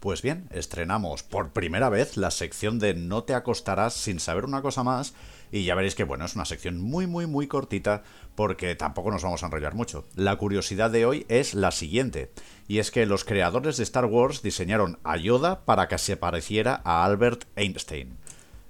Pues 0.00 0.22
bien, 0.22 0.48
estrenamos 0.50 1.22
por 1.22 1.50
primera 1.50 1.90
vez 1.90 2.16
la 2.16 2.30
sección 2.30 2.78
de 2.78 2.94
No 2.94 3.24
te 3.24 3.34
acostarás 3.34 3.92
sin 3.92 4.18
saber 4.18 4.46
una 4.46 4.62
cosa 4.62 4.82
más 4.82 5.12
y 5.52 5.64
ya 5.64 5.74
veréis 5.74 5.94
que 5.94 6.04
bueno, 6.04 6.24
es 6.24 6.34
una 6.34 6.46
sección 6.46 6.80
muy 6.80 7.06
muy 7.06 7.26
muy 7.26 7.46
cortita 7.46 8.02
porque 8.34 8.74
tampoco 8.76 9.10
nos 9.10 9.22
vamos 9.22 9.42
a 9.42 9.46
enrollar 9.46 9.74
mucho. 9.74 10.06
La 10.16 10.36
curiosidad 10.36 10.90
de 10.90 11.04
hoy 11.04 11.26
es 11.28 11.52
la 11.52 11.70
siguiente, 11.70 12.30
y 12.66 12.78
es 12.78 12.90
que 12.90 13.04
los 13.04 13.24
creadores 13.24 13.76
de 13.76 13.82
Star 13.82 14.06
Wars 14.06 14.40
diseñaron 14.40 14.98
a 15.04 15.18
Yoda 15.18 15.66
para 15.66 15.86
que 15.86 15.98
se 15.98 16.16
pareciera 16.16 16.80
a 16.82 17.04
Albert 17.04 17.44
Einstein. 17.56 18.16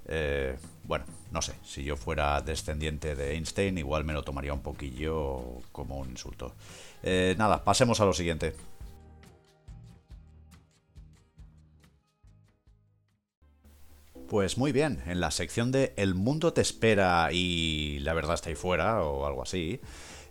Eh, 0.07 0.57
bueno, 0.83 1.05
no 1.31 1.41
sé, 1.41 1.53
si 1.63 1.85
yo 1.85 1.95
fuera 1.95 2.41
descendiente 2.41 3.15
de 3.15 3.35
Einstein 3.35 3.77
igual 3.77 4.03
me 4.03 4.11
lo 4.11 4.23
tomaría 4.23 4.53
un 4.53 4.61
poquillo 4.61 5.61
como 5.71 5.97
un 5.97 6.09
insulto. 6.09 6.55
Eh, 7.03 7.35
nada, 7.37 7.63
pasemos 7.63 8.01
a 8.01 8.05
lo 8.05 8.11
siguiente. 8.11 8.53
Pues 14.31 14.57
muy 14.57 14.71
bien, 14.71 15.03
en 15.07 15.19
la 15.19 15.29
sección 15.29 15.73
de 15.73 15.91
El 15.97 16.15
mundo 16.15 16.53
te 16.53 16.61
espera 16.61 17.33
y 17.33 17.99
la 17.99 18.13
verdad 18.13 18.35
está 18.35 18.47
ahí 18.47 18.55
fuera 18.55 19.03
o 19.03 19.25
algo 19.25 19.41
así, 19.41 19.81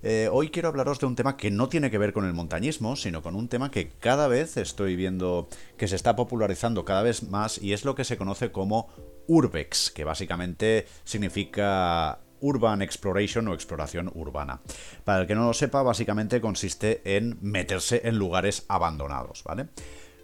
eh, 0.03 0.31
hoy 0.33 0.49
quiero 0.49 0.69
hablaros 0.69 0.99
de 1.01 1.05
un 1.05 1.17
tema 1.17 1.37
que 1.37 1.51
no 1.51 1.69
tiene 1.69 1.91
que 1.91 1.99
ver 1.99 2.15
con 2.15 2.25
el 2.25 2.33
montañismo, 2.33 2.97
sino 2.97 3.23
con 3.23 3.37
un 3.37 3.49
tema 3.49 3.71
que 3.71 3.91
cada 3.91 4.27
vez 4.27 4.57
estoy 4.57 4.97
viendo 4.97 5.51
que 5.77 5.87
se 5.87 5.97
está 5.97 6.17
popularizando 6.17 6.87
cada 6.87 7.03
vez 7.03 7.25
más 7.25 7.59
y 7.59 7.75
es 7.75 7.85
lo 7.85 7.95
que 7.95 8.05
se 8.05 8.17
conoce 8.17 8.51
como 8.51 8.89
Urbex, 9.27 9.91
que 9.91 10.05
básicamente 10.05 10.87
significa 11.05 12.21
Urban 12.41 12.81
Exploration 12.81 13.49
o 13.49 13.53
exploración 13.53 14.11
urbana. 14.15 14.63
Para 15.05 15.21
el 15.21 15.27
que 15.27 15.35
no 15.35 15.45
lo 15.45 15.53
sepa, 15.53 15.83
básicamente 15.83 16.41
consiste 16.41 17.03
en 17.05 17.37
meterse 17.43 18.01
en 18.05 18.17
lugares 18.17 18.65
abandonados, 18.69 19.45
¿vale? 19.45 19.67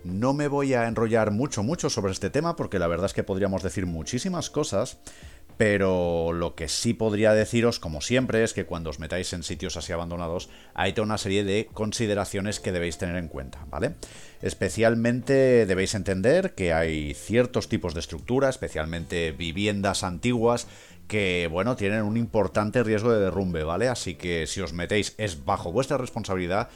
No 0.07 0.35
me 0.35 0.47
voy 0.47 0.73
a 0.75 0.87
enrollar 0.87 1.33
mucho, 1.33 1.65
mucho 1.65 1.91
sobre 1.91 2.13
este 2.13 2.31
tema 2.31 2.55
porque 2.55 2.79
la 2.79 2.87
verdad 2.87 3.07
es 3.07 3.13
que 3.13 3.25
podríamos 3.25 3.65
decir 3.65 3.87
muchísimas 3.87 4.51
cosas, 4.51 4.99
pero 5.57 6.33
lo 6.33 6.55
que 6.55 6.69
sí 6.69 6.95
podría 6.95 7.33
deciros, 7.33 7.81
como 7.81 8.01
siempre, 8.01 8.45
es 8.45 8.53
que 8.53 8.67
cuando 8.67 8.91
os 8.91 9.01
metáis 9.01 9.33
en 9.33 9.43
sitios 9.43 9.77
así 9.77 9.93
abandonados, 9.93 10.49
hay 10.75 10.93
toda 10.93 11.07
una 11.07 11.19
serie 11.19 11.43
de 11.43 11.67
consideraciones 11.73 12.61
que 12.61 12.71
debéis 12.71 12.99
tener 12.99 13.17
en 13.17 13.27
cuenta, 13.27 13.67
¿vale? 13.69 13.95
Especialmente 14.43 15.67
debéis 15.67 15.95
entender 15.95 16.55
que 16.55 16.73
hay 16.73 17.15
ciertos 17.15 17.69
tipos 17.69 17.95
de 17.95 18.01
estructura, 18.01 18.49
especialmente 18.49 19.33
viviendas 19.33 20.05
antiguas, 20.05 20.69
que, 21.09 21.49
bueno, 21.51 21.75
tienen 21.75 22.03
un 22.03 22.17
importante 22.17 22.83
riesgo 22.85 23.13
de 23.13 23.21
derrumbe, 23.21 23.65
¿vale? 23.65 23.89
Así 23.89 24.15
que 24.15 24.47
si 24.47 24.61
os 24.61 24.73
metéis 24.73 25.15
es 25.19 25.45
bajo 25.45 25.73
vuestra 25.73 25.99
responsabilidad 25.99 26.69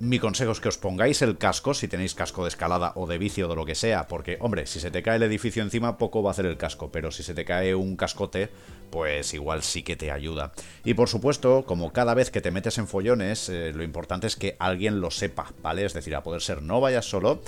mi 0.00 0.18
consejo 0.18 0.52
es 0.52 0.60
que 0.60 0.68
os 0.68 0.78
pongáis 0.78 1.22
el 1.22 1.38
casco, 1.38 1.72
si 1.72 1.88
tenéis 1.88 2.14
casco 2.14 2.42
de 2.42 2.48
escalada 2.48 2.92
o 2.96 3.06
de 3.06 3.18
vicio 3.18 3.46
o 3.46 3.48
de 3.48 3.56
lo 3.56 3.64
que 3.64 3.74
sea, 3.74 4.08
porque, 4.08 4.36
hombre, 4.40 4.66
si 4.66 4.80
se 4.80 4.90
te 4.90 5.02
cae 5.02 5.16
el 5.16 5.22
edificio 5.22 5.62
encima, 5.62 5.98
poco 5.98 6.22
va 6.22 6.30
a 6.30 6.32
hacer 6.32 6.46
el 6.46 6.56
casco, 6.56 6.90
pero 6.90 7.10
si 7.10 7.22
se 7.22 7.34
te 7.34 7.44
cae 7.44 7.74
un 7.74 7.96
cascote, 7.96 8.48
pues 8.90 9.34
igual 9.34 9.62
sí 9.62 9.82
que 9.82 9.96
te 9.96 10.10
ayuda. 10.10 10.52
Y 10.84 10.94
por 10.94 11.08
supuesto, 11.08 11.64
como 11.64 11.92
cada 11.92 12.14
vez 12.14 12.30
que 12.30 12.40
te 12.40 12.50
metes 12.50 12.78
en 12.78 12.88
follones, 12.88 13.48
eh, 13.48 13.72
lo 13.72 13.82
importante 13.82 14.26
es 14.26 14.36
que 14.36 14.56
alguien 14.58 15.00
lo 15.00 15.10
sepa, 15.10 15.52
¿vale? 15.62 15.84
Es 15.84 15.94
decir, 15.94 16.14
a 16.16 16.22
poder 16.22 16.42
ser 16.42 16.62
no 16.62 16.80
vayas 16.80 17.04
solo 17.04 17.40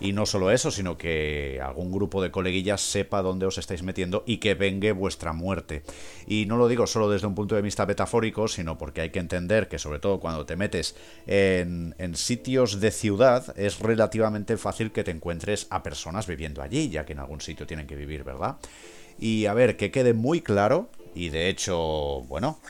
y 0.00 0.12
no 0.12 0.26
solo 0.26 0.50
eso, 0.50 0.70
sino 0.70 0.96
que 0.96 1.60
algún 1.62 1.90
grupo 1.90 2.22
de 2.22 2.30
coleguillas 2.30 2.80
sepa 2.80 3.22
dónde 3.22 3.46
os 3.46 3.58
estáis 3.58 3.82
metiendo 3.82 4.24
y 4.26 4.38
que 4.38 4.54
vengue 4.54 4.92
vuestra 4.92 5.32
muerte. 5.32 5.82
Y 6.26 6.46
no 6.46 6.56
lo 6.56 6.68
digo 6.68 6.86
solo 6.86 7.10
desde 7.10 7.26
un 7.26 7.34
punto 7.34 7.54
de 7.54 7.62
vista 7.62 7.86
metafórico, 7.86 8.48
sino 8.48 8.78
porque 8.78 9.00
hay 9.00 9.10
que 9.10 9.18
entender 9.18 9.68
que 9.68 9.78
sobre 9.78 9.98
todo 9.98 10.20
cuando 10.20 10.46
te 10.46 10.56
metes 10.56 10.96
en, 11.26 11.94
en 11.98 12.16
sitios 12.16 12.80
de 12.80 12.90
ciudad 12.90 13.58
es 13.58 13.80
relativamente 13.80 14.56
fácil 14.56 14.92
que 14.92 15.04
te 15.04 15.10
encuentres 15.10 15.66
a 15.70 15.82
personas 15.82 16.26
viviendo 16.26 16.62
allí, 16.62 16.88
ya 16.90 17.04
que 17.04 17.12
en 17.12 17.20
algún 17.20 17.40
sitio 17.40 17.66
tienen 17.66 17.86
que 17.86 17.96
vivir, 17.96 18.24
¿verdad? 18.24 18.56
Y 19.18 19.46
a 19.46 19.54
ver, 19.54 19.76
que 19.76 19.90
quede 19.90 20.14
muy 20.14 20.40
claro, 20.40 20.90
y 21.14 21.30
de 21.30 21.48
hecho, 21.48 22.22
bueno, 22.28 22.60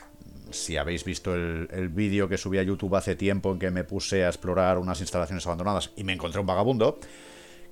si 0.51 0.77
habéis 0.77 1.03
visto 1.03 1.35
el, 1.35 1.89
vídeo 1.89 2.29
que 2.29 2.37
subí 2.37 2.57
a 2.57 2.63
YouTube 2.63 2.95
hace 2.95 3.15
tiempo 3.15 3.51
en 3.51 3.59
que 3.59 3.71
me 3.71 3.83
puse 3.83 4.23
a 4.23 4.27
explorar 4.27 4.77
unas 4.77 5.01
instalaciones 5.01 5.45
abandonadas 5.45 5.91
y 5.95 6.03
me 6.03 6.13
encontré 6.13 6.39
un 6.39 6.47
vagabundo, 6.47 6.99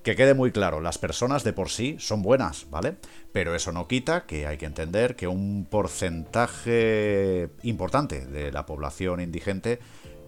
que 0.03 0.15
quede 0.15 0.33
muy 0.33 0.51
claro, 0.51 0.79
las 0.79 0.97
personas 0.97 1.43
de 1.43 1.53
por 1.53 1.69
sí 1.69 1.97
son 1.99 2.21
buenas, 2.21 2.69
¿vale? 2.69 2.95
Pero 3.31 3.55
eso 3.55 3.71
no 3.71 3.87
quita 3.87 4.25
que 4.25 4.47
hay 4.47 4.57
que 4.57 4.65
entender 4.65 5.15
que 5.15 5.27
un 5.27 5.67
porcentaje 5.69 7.49
importante 7.63 8.25
de 8.25 8.51
la 8.51 8.65
población 8.65 9.19
indigente 9.19 9.79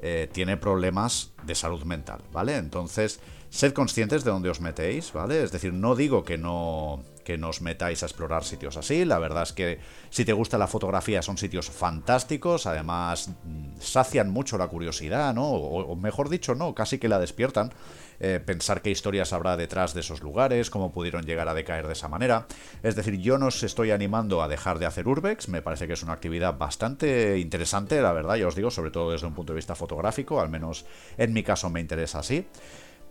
eh, 0.02 0.30
tiene 0.32 0.58
problemas 0.58 1.32
de 1.44 1.56
salud 1.56 1.84
mental, 1.84 2.22
¿vale? 2.32 2.58
Entonces, 2.58 3.20
sed 3.50 3.74
conscientes 3.74 4.24
de 4.24 4.32
dónde 4.32 4.50
os 4.50 4.62
metéis, 4.62 5.12
¿vale? 5.14 5.44
Es 5.44 5.52
decir, 5.52 5.74
no 5.74 5.96
digo 5.96 6.24
que 6.24 6.38
no, 6.38 7.04
que 7.30 7.38
nos 7.38 7.62
metáis 7.62 8.02
a 8.02 8.08
explorar 8.08 8.44
sitios 8.44 8.76
así. 8.76 9.06
La 9.06 9.20
verdad 9.20 9.44
es 9.44 9.54
que 9.54 9.80
si 10.10 10.26
te 10.26 10.34
gusta 10.34 10.58
la 10.58 10.66
fotografía 10.66 11.22
son 11.22 11.38
sitios 11.38 11.70
fantásticos, 11.70 12.66
además 12.66 13.30
mm, 13.44 13.80
sacian 13.80 14.32
mucho 14.32 14.58
la 14.58 14.68
curiosidad, 14.68 15.34
¿no? 15.36 15.48
O, 15.48 15.96
mejor 15.96 16.30
dicho, 16.30 16.56
no, 16.56 16.74
casi 16.74 16.98
que 16.98 17.08
la 17.08 17.20
despiertan. 17.20 17.72
Eh, 18.20 18.40
pensar 18.46 18.82
qué 18.82 18.90
historias 18.90 19.34
habrá 19.34 19.56
detrás 19.58 19.94
de 19.94 20.02
esos 20.02 20.22
lugares, 20.22 20.70
cómo 20.70 20.92
pudieron 20.92 21.26
llegar 21.26 21.48
a 21.48 21.54
decaer 21.54 21.88
de 21.88 21.94
esa 21.94 22.08
manera. 22.08 22.48
Es 22.84 22.96
decir, 22.96 23.18
yo 23.20 23.38
no 23.38 23.48
os 23.48 23.64
estoy 23.64 23.92
animando 23.92 24.42
a 24.42 24.48
dejar 24.48 24.80
de 24.80 24.86
hacer 24.86 25.08
urbex, 25.08 25.48
me 25.48 25.62
parece 25.62 25.88
que 25.88 25.94
es 25.94 26.04
una 26.04 26.14
actividad 26.14 26.58
bastante 26.58 27.40
interesante, 27.40 28.02
la 28.02 28.12
verdad, 28.12 28.36
ya 28.36 28.48
os 28.48 28.56
digo, 28.56 28.72
sobre 28.72 28.92
todo 28.92 29.12
desde 29.12 29.28
un 29.28 29.34
punto 29.34 29.54
de 29.54 29.58
vista 29.58 29.76
fotográfico, 29.76 30.42
al 30.42 30.50
menos 30.50 30.86
en 31.18 31.34
mi 31.34 31.44
caso 31.44 31.70
me 31.70 31.80
interesa 31.80 32.20
así. 32.20 32.46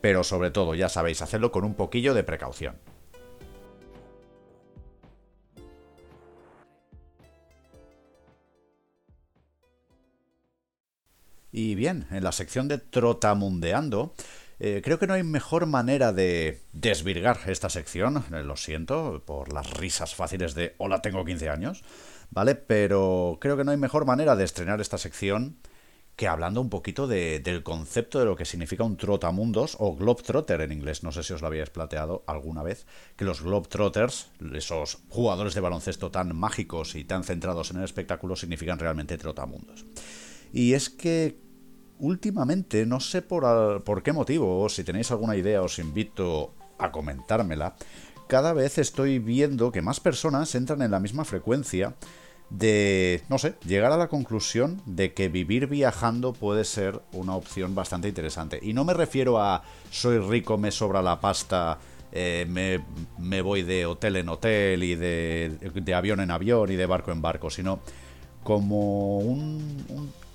Pero 0.00 0.22
sobre 0.22 0.50
todo, 0.52 0.74
ya 0.74 0.88
sabéis, 0.88 1.22
hacerlo 1.22 1.50
con 1.50 1.64
un 1.64 1.74
poquillo 1.74 2.14
de 2.14 2.22
precaución. 2.22 2.76
Y 11.50 11.74
bien, 11.74 12.06
en 12.10 12.22
la 12.22 12.32
sección 12.32 12.68
de 12.68 12.78
Trotamundeando, 12.78 14.14
eh, 14.60 14.80
creo 14.82 14.98
que 14.98 15.06
no 15.06 15.14
hay 15.14 15.22
mejor 15.22 15.66
manera 15.66 16.12
de 16.12 16.62
desvirgar 16.72 17.38
esta 17.46 17.68
sección, 17.68 18.24
eh, 18.32 18.42
lo 18.42 18.56
siento, 18.56 19.22
por 19.24 19.52
las 19.52 19.70
risas 19.72 20.14
fáciles 20.14 20.54
de 20.54 20.74
hola, 20.78 21.00
tengo 21.00 21.24
15 21.24 21.48
años, 21.48 21.84
¿vale? 22.30 22.54
Pero 22.54 23.38
creo 23.40 23.56
que 23.56 23.64
no 23.64 23.70
hay 23.70 23.76
mejor 23.76 24.04
manera 24.04 24.36
de 24.36 24.44
estrenar 24.44 24.80
esta 24.80 24.98
sección 24.98 25.58
que 26.18 26.26
hablando 26.26 26.60
un 26.60 26.68
poquito 26.68 27.06
del 27.06 27.62
concepto 27.62 28.18
de 28.18 28.24
lo 28.24 28.34
que 28.34 28.44
significa 28.44 28.82
un 28.82 28.96
trotamundos 28.96 29.76
o 29.78 29.94
globetrotter 29.94 30.62
en 30.62 30.72
inglés. 30.72 31.04
No 31.04 31.12
sé 31.12 31.22
si 31.22 31.32
os 31.32 31.40
lo 31.42 31.46
habíais 31.46 31.70
plateado 31.70 32.24
alguna 32.26 32.64
vez, 32.64 32.86
que 33.14 33.24
los 33.24 33.40
globetrotters, 33.40 34.32
esos 34.52 34.98
jugadores 35.10 35.54
de 35.54 35.60
baloncesto 35.60 36.10
tan 36.10 36.34
mágicos 36.34 36.96
y 36.96 37.04
tan 37.04 37.22
centrados 37.22 37.70
en 37.70 37.76
el 37.76 37.84
espectáculo, 37.84 38.34
significan 38.34 38.80
realmente 38.80 39.16
trotamundos. 39.16 39.86
Y 40.52 40.72
es 40.72 40.90
que 40.90 41.38
últimamente, 41.98 42.86
no 42.86 43.00
sé 43.00 43.22
por, 43.22 44.02
qué 44.02 44.12
motivo, 44.12 44.68
si 44.68 44.84
tenéis 44.84 45.10
alguna 45.10 45.36
idea 45.36 45.62
os 45.62 45.78
invito 45.78 46.54
a 46.78 46.90
comentármela, 46.90 47.76
cada 48.28 48.52
vez 48.52 48.78
estoy 48.78 49.18
viendo 49.18 49.72
que 49.72 49.82
más 49.82 50.00
personas 50.00 50.54
entran 50.54 50.82
en 50.82 50.90
la 50.90 51.00
misma 51.00 51.24
frecuencia 51.24 51.94
de, 52.50 53.22
no 53.28 53.38
sé, 53.38 53.54
llegar 53.66 53.92
a 53.92 53.96
la 53.96 54.08
conclusión 54.08 54.80
de 54.86 55.12
que 55.12 55.28
vivir 55.28 55.66
viajando 55.66 56.32
puede 56.32 56.64
ser 56.64 57.00
una 57.12 57.34
opción 57.34 57.74
bastante 57.74 58.08
interesante. 58.08 58.58
Y 58.62 58.72
no 58.72 58.84
me 58.84 58.94
refiero 58.94 59.40
a 59.40 59.62
soy 59.90 60.18
rico, 60.18 60.56
me 60.56 60.70
sobra 60.70 61.02
la 61.02 61.20
pasta, 61.20 61.78
eh, 62.12 62.46
me, 63.18 63.42
voy 63.42 63.62
de 63.62 63.86
hotel 63.86 64.16
en 64.16 64.28
hotel 64.28 64.82
y 64.82 64.94
de, 64.94 65.58
de, 65.74 65.94
avión 65.94 66.20
en 66.20 66.30
avión 66.30 66.70
y 66.70 66.76
de 66.76 66.86
barco 66.86 67.12
en 67.12 67.20
barco, 67.20 67.50
sino 67.50 67.80
como 68.42 69.18
un 69.18 69.84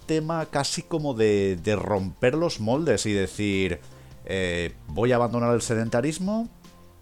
tema 0.05 0.45
casi 0.47 0.83
como 0.83 1.13
de, 1.13 1.59
romper 1.79 2.35
los 2.35 2.59
moldes 2.59 3.05
y 3.05 3.13
decir, 3.13 3.79
eh, 4.25 4.73
voy 4.87 5.11
a 5.11 5.15
abandonar 5.15 5.53
el 5.53 5.61
sedentarismo, 5.61 6.49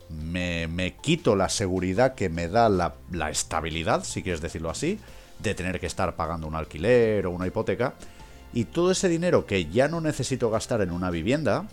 me, 0.09 0.95
quito 1.01 1.35
la 1.35 1.49
seguridad 1.49 2.15
que 2.15 2.29
me 2.29 2.47
da 2.47 2.69
la, 2.69 2.95
la, 3.11 3.29
estabilidad, 3.29 4.03
si 4.03 4.23
quieres 4.23 4.41
decirlo 4.41 4.69
así, 4.69 4.99
de 5.39 5.55
tener 5.55 5.79
que 5.79 5.87
estar 5.87 6.15
pagando 6.15 6.47
un 6.47 6.55
alquiler 6.55 7.25
o 7.25 7.31
una 7.31 7.47
hipoteca, 7.47 7.95
y 8.53 8.65
todo 8.65 8.91
ese 8.91 9.07
dinero 9.07 9.45
que 9.45 9.65
ya 9.65 9.87
no 9.87 10.01
necesito 10.01 10.49
gastar 10.49 10.81
en 10.81 10.91
una 10.91 11.09
vivienda, 11.09 11.67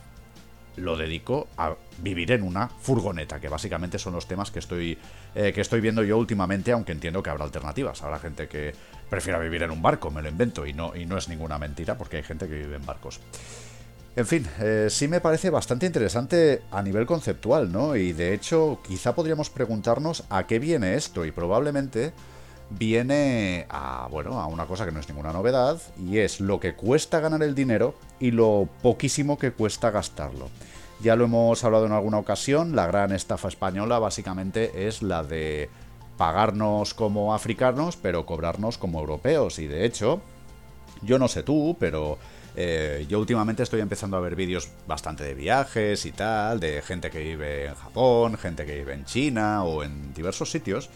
lo 0.79 0.97
dedico 0.97 1.49
a 1.57 1.77
vivir 2.03 2.33
en 2.33 2.43
una 2.43 2.69
furgoneta, 2.69 3.41
que 3.41 3.49
básicamente 3.49 3.99
son 3.99 4.15
los 4.15 4.27
temas 4.27 4.51
que 4.51 4.59
estoy, 4.59 4.99
eh, 5.35 5.53
que 5.53 5.61
estoy 5.61 5.81
viendo 5.81 6.03
yo 6.03 6.17
últimamente, 6.17 6.73
aunque 6.73 6.93
entiendo 6.93 7.23
que 7.23 7.31
habrá 7.31 7.45
alternativas. 7.45 8.03
Habrá 8.03 8.19
gente 8.19 8.49
que 8.49 8.75
prefiera 9.09 9.39
vivir 9.39 9.63
en 9.63 9.71
un 9.71 9.83
barco, 9.83 10.11
me 10.11 10.23
lo 10.23 10.29
invento, 10.29 10.67
y 10.67 10.73
no, 10.73 10.95
y 10.95 11.07
no 11.07 11.17
es 11.17 11.29
ninguna 11.29 11.59
mentira, 11.59 11.97
porque 11.97 12.19
hay 12.19 12.23
gente 12.23 12.47
que 12.47 12.55
vive 12.55 12.77
en 12.77 12.87
barcos. 12.87 13.21
En 14.17 14.27
fin, 14.27 14.47
eh, 14.61 14.89
sí 14.91 15.07
me 15.07 15.21
parece 15.21 15.51
bastante 15.51 15.87
interesante 15.87 16.63
a 16.71 16.83
nivel 16.83 17.07
conceptual, 17.07 17.71
¿no? 17.71 17.95
Y 17.95 18.13
de 18.13 18.35
hecho, 18.35 18.81
quizá 18.87 19.15
podríamos 19.15 19.49
preguntarnos 19.49 20.25
a 20.29 20.47
qué 20.47 20.59
viene 20.59 20.95
esto, 20.95 21.25
y 21.25 21.31
probablemente 21.31 22.13
viene 22.71 23.67
a, 23.71 24.09
bueno, 24.11 24.41
a 24.41 24.47
una 24.47 24.67
cosa 24.67 24.85
que 24.85 24.93
no 24.93 25.01
es 25.01 25.09
ninguna 25.09 25.33
novedad, 25.33 25.81
y 26.05 26.19
es 26.19 26.41
lo 26.41 26.61
que 26.61 26.75
cuesta 26.75 27.21
ganar 27.21 27.43
el 27.43 27.55
dinero 27.55 27.95
y 28.21 28.33
lo 28.33 28.69
poquísimo 28.83 29.39
que 29.39 29.53
cuesta 29.53 29.91
gastarlo. 29.91 30.49
Ya 31.01 31.15
lo 31.15 31.27
hemos 31.27 31.63
hablado 31.63 31.87
en 31.87 31.93
alguna 31.93 32.19
ocasión, 32.19 32.75
la 32.75 32.89
gran 32.89 33.13
estafa 33.13 33.47
española 33.47 34.01
básicamente 34.01 34.89
es 34.89 35.01
la 35.01 35.23
de 35.23 35.71
pagarnos 36.19 36.93
como 36.93 37.33
africanos, 37.33 37.97
pero 37.97 38.27
cobrarnos 38.27 38.77
como 38.77 39.01
europeos. 39.01 39.59
Y 39.59 39.67
de 39.67 39.87
hecho, 39.87 40.21
yo 41.01 41.19
no 41.19 41.29
sé 41.29 41.43
tú, 41.43 41.77
pero 41.81 42.19
eh, 42.57 43.07
yo 43.09 43.21
últimamente 43.21 43.63
estoy 43.63 43.81
empezando 43.81 44.17
a 44.17 44.21
ver 44.21 44.35
vídeos 44.35 44.69
bastante 44.87 45.23
de 45.25 45.35
viajes 45.35 46.05
y 46.05 46.13
tal, 46.13 46.61
de 46.61 46.83
gente 46.83 47.11
que 47.11 47.21
vive 47.21 47.67
en 47.67 47.75
Japón, 47.75 48.37
gente 48.37 48.67
que 48.67 48.75
vive 48.75 48.95
en 48.95 49.05
China 49.05 49.63
o 49.63 49.85
en 49.85 50.13
diversos 50.13 50.51
sitios. 50.51 50.91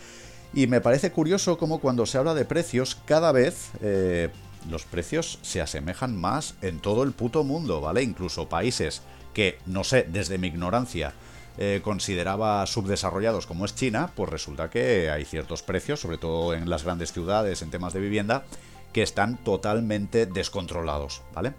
Y 0.52 0.66
me 0.66 0.80
parece 0.80 1.12
curioso 1.12 1.56
cómo 1.56 1.78
cuando 1.78 2.04
se 2.04 2.18
habla 2.18 2.34
de 2.34 2.44
precios, 2.44 2.98
cada 3.06 3.32
vez 3.32 3.70
eh, 3.80 4.28
los 4.68 4.84
precios 4.84 5.38
se 5.42 5.60
asemejan 5.60 6.20
más 6.20 6.56
en 6.62 6.80
todo 6.80 7.04
el 7.04 7.12
puto 7.12 7.44
mundo, 7.44 7.80
¿vale? 7.80 8.02
Incluso 8.02 8.48
países 8.48 9.02
que, 9.32 9.58
no 9.64 9.84
sé, 9.84 10.06
desde 10.10 10.36
mi 10.36 10.48
ignorancia, 10.48 11.14
eh, 11.58 11.80
consideraba 11.82 12.66
subdesarrollados 12.66 13.46
como 13.46 13.64
es 13.64 13.74
China, 13.74 14.10
pues 14.14 14.30
resulta 14.30 14.70
que 14.70 15.10
hay 15.10 15.24
ciertos 15.24 15.62
precios, 15.62 16.00
sobre 16.00 16.18
todo 16.18 16.54
en 16.54 16.70
las 16.70 16.84
grandes 16.84 17.12
ciudades, 17.12 17.62
en 17.62 17.70
temas 17.70 17.92
de 17.92 18.00
vivienda, 18.00 18.44
que 18.92 19.02
están 19.02 19.36
totalmente 19.42 20.26
descontrolados, 20.26 21.22
¿vale? 21.34 21.54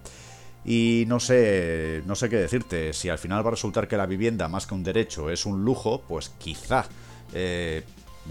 Y 0.66 1.04
no 1.08 1.20
sé, 1.20 2.04
no 2.06 2.16
sé 2.16 2.30
qué 2.30 2.38
decirte, 2.38 2.94
si 2.94 3.10
al 3.10 3.18
final 3.18 3.44
va 3.46 3.50
a 3.50 3.52
resultar 3.52 3.88
que 3.88 3.98
la 3.98 4.06
vivienda 4.06 4.48
más 4.48 4.66
que 4.66 4.74
un 4.74 4.84
derecho 4.84 5.30
es 5.30 5.46
un 5.46 5.66
lujo, 5.66 6.02
pues 6.08 6.30
quizá 6.38 6.86
eh, 7.34 7.84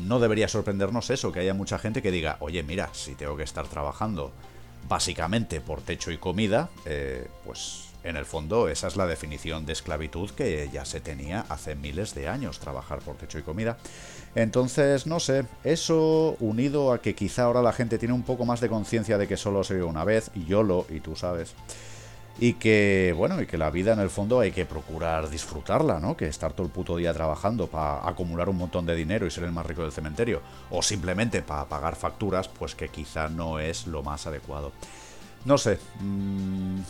no 0.06 0.18
debería 0.18 0.48
sorprendernos 0.48 1.10
eso, 1.10 1.30
que 1.30 1.40
haya 1.40 1.52
mucha 1.52 1.78
gente 1.78 2.00
que 2.00 2.10
diga, 2.10 2.38
oye, 2.40 2.62
mira, 2.62 2.88
si 2.92 3.14
tengo 3.14 3.36
que 3.36 3.42
estar 3.42 3.66
trabajando 3.68 4.32
básicamente 4.88 5.60
por 5.60 5.82
techo 5.82 6.10
y 6.10 6.16
comida, 6.16 6.70
eh, 6.86 7.28
pues 7.44 7.91
en 8.04 8.16
el 8.16 8.24
fondo 8.24 8.68
esa 8.68 8.88
es 8.88 8.96
la 8.96 9.06
definición 9.06 9.66
de 9.66 9.72
esclavitud 9.72 10.30
que 10.30 10.68
ya 10.72 10.84
se 10.84 11.00
tenía 11.00 11.44
hace 11.48 11.74
miles 11.74 12.14
de 12.14 12.28
años, 12.28 12.58
trabajar 12.58 13.00
por 13.00 13.16
techo 13.16 13.38
y 13.38 13.42
comida. 13.42 13.78
Entonces, 14.34 15.06
no 15.06 15.20
sé, 15.20 15.44
eso 15.62 16.36
unido 16.40 16.92
a 16.92 17.00
que 17.00 17.14
quizá 17.14 17.44
ahora 17.44 17.62
la 17.62 17.72
gente 17.72 17.98
tiene 17.98 18.14
un 18.14 18.22
poco 18.22 18.44
más 18.44 18.60
de 18.60 18.68
conciencia 18.68 19.18
de 19.18 19.28
que 19.28 19.36
solo 19.36 19.62
se 19.62 19.74
vive 19.74 19.86
una 19.86 20.04
vez, 20.04 20.30
y 20.34 20.46
yo 20.46 20.62
lo, 20.62 20.86
y 20.88 21.00
tú 21.00 21.16
sabes, 21.16 21.54
y 22.38 22.54
que, 22.54 23.14
bueno, 23.16 23.40
y 23.42 23.46
que 23.46 23.58
la 23.58 23.70
vida 23.70 23.92
en 23.92 24.00
el 24.00 24.08
fondo 24.08 24.40
hay 24.40 24.52
que 24.52 24.64
procurar 24.64 25.28
disfrutarla, 25.28 26.00
¿no? 26.00 26.16
Que 26.16 26.28
estar 26.28 26.54
todo 26.54 26.66
el 26.66 26.72
puto 26.72 26.96
día 26.96 27.12
trabajando 27.12 27.66
para 27.66 28.08
acumular 28.08 28.48
un 28.48 28.56
montón 28.56 28.86
de 28.86 28.94
dinero 28.94 29.26
y 29.26 29.30
ser 29.30 29.44
el 29.44 29.52
más 29.52 29.66
rico 29.66 29.82
del 29.82 29.92
cementerio, 29.92 30.40
o 30.70 30.82
simplemente 30.82 31.42
para 31.42 31.66
pagar 31.66 31.94
facturas, 31.94 32.48
pues 32.48 32.74
que 32.74 32.88
quizá 32.88 33.28
no 33.28 33.58
es 33.58 33.86
lo 33.86 34.02
más 34.02 34.26
adecuado. 34.26 34.72
No 35.44 35.58
sé, 35.58 35.78
mmm, 36.00 36.80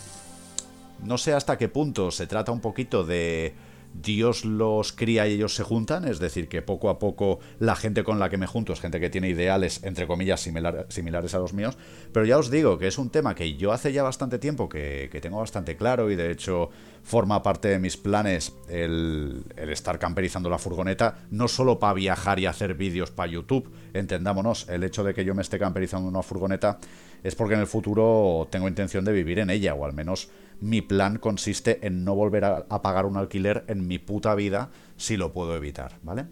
no 1.04 1.18
sé 1.18 1.32
hasta 1.32 1.58
qué 1.58 1.68
punto 1.68 2.10
se 2.10 2.26
trata 2.26 2.52
un 2.52 2.60
poquito 2.60 3.04
de 3.04 3.54
Dios 3.94 4.44
los 4.44 4.92
cría 4.92 5.26
y 5.28 5.34
ellos 5.34 5.54
se 5.54 5.62
juntan, 5.62 6.08
es 6.08 6.18
decir, 6.18 6.48
que 6.48 6.62
poco 6.62 6.88
a 6.88 6.98
poco 6.98 7.40
la 7.58 7.76
gente 7.76 8.04
con 8.04 8.18
la 8.18 8.30
que 8.30 8.38
me 8.38 8.46
junto 8.46 8.72
es 8.72 8.80
gente 8.80 9.00
que 9.00 9.10
tiene 9.10 9.28
ideales, 9.28 9.82
entre 9.84 10.06
comillas, 10.06 10.40
similares 10.40 11.34
a 11.34 11.38
los 11.38 11.52
míos, 11.52 11.76
pero 12.12 12.24
ya 12.24 12.38
os 12.38 12.50
digo 12.50 12.78
que 12.78 12.86
es 12.86 12.98
un 12.98 13.10
tema 13.10 13.34
que 13.34 13.54
yo 13.56 13.72
hace 13.72 13.92
ya 13.92 14.02
bastante 14.02 14.38
tiempo 14.38 14.68
que, 14.68 15.10
tengo 15.22 15.38
bastante 15.38 15.76
claro 15.76 16.10
y 16.10 16.16
de 16.16 16.30
hecho 16.30 16.70
forma 17.02 17.42
parte 17.42 17.68
de 17.68 17.78
mis 17.78 17.96
planes 17.96 18.54
el, 18.68 19.44
el 19.56 19.70
estar 19.70 19.98
camperizando 19.98 20.48
la 20.50 20.58
furgoneta, 20.58 21.18
no 21.30 21.46
solo 21.46 21.78
para 21.78 21.94
viajar 21.94 22.38
y 22.40 22.46
hacer 22.46 22.74
vídeos 22.74 23.10
para 23.10 23.30
YouTube, 23.30 23.70
entendámonos, 23.92 24.68
el 24.68 24.82
hecho 24.84 25.04
de 25.04 25.14
que 25.14 25.24
yo 25.24 25.34
me 25.34 25.42
esté 25.42 25.58
camperizando 25.58 26.08
una 26.08 26.22
furgoneta 26.22 26.78
es 27.22 27.34
porque 27.36 27.54
en 27.54 27.60
el 27.60 27.66
futuro 27.66 28.48
tengo 28.50 28.66
intención 28.66 29.04
de 29.04 29.12
vivir 29.12 29.38
en 29.38 29.50
ella, 29.50 29.74
o 29.74 29.84
al 29.84 29.92
menos 29.92 30.30
mi 30.62 30.80
plan 30.80 31.18
consiste 31.18 31.84
en 31.86 32.04
no 32.04 32.14
volver 32.14 32.44
a, 32.44 32.82
pagar 32.82 33.04
un 33.04 33.16
alquiler 33.16 33.64
en 33.66 33.86
mi 33.86 33.98
puta 33.98 34.34
vida 34.34 34.70
si 34.96 35.16
lo 35.16 35.32
puedo 35.32 35.56
evitar, 35.56 35.98
¿vale? 36.02 36.26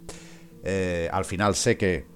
Eh, 0.62 1.08
al 1.12 1.24
final 1.24 1.54
sé 1.54 1.76
que 1.76 2.06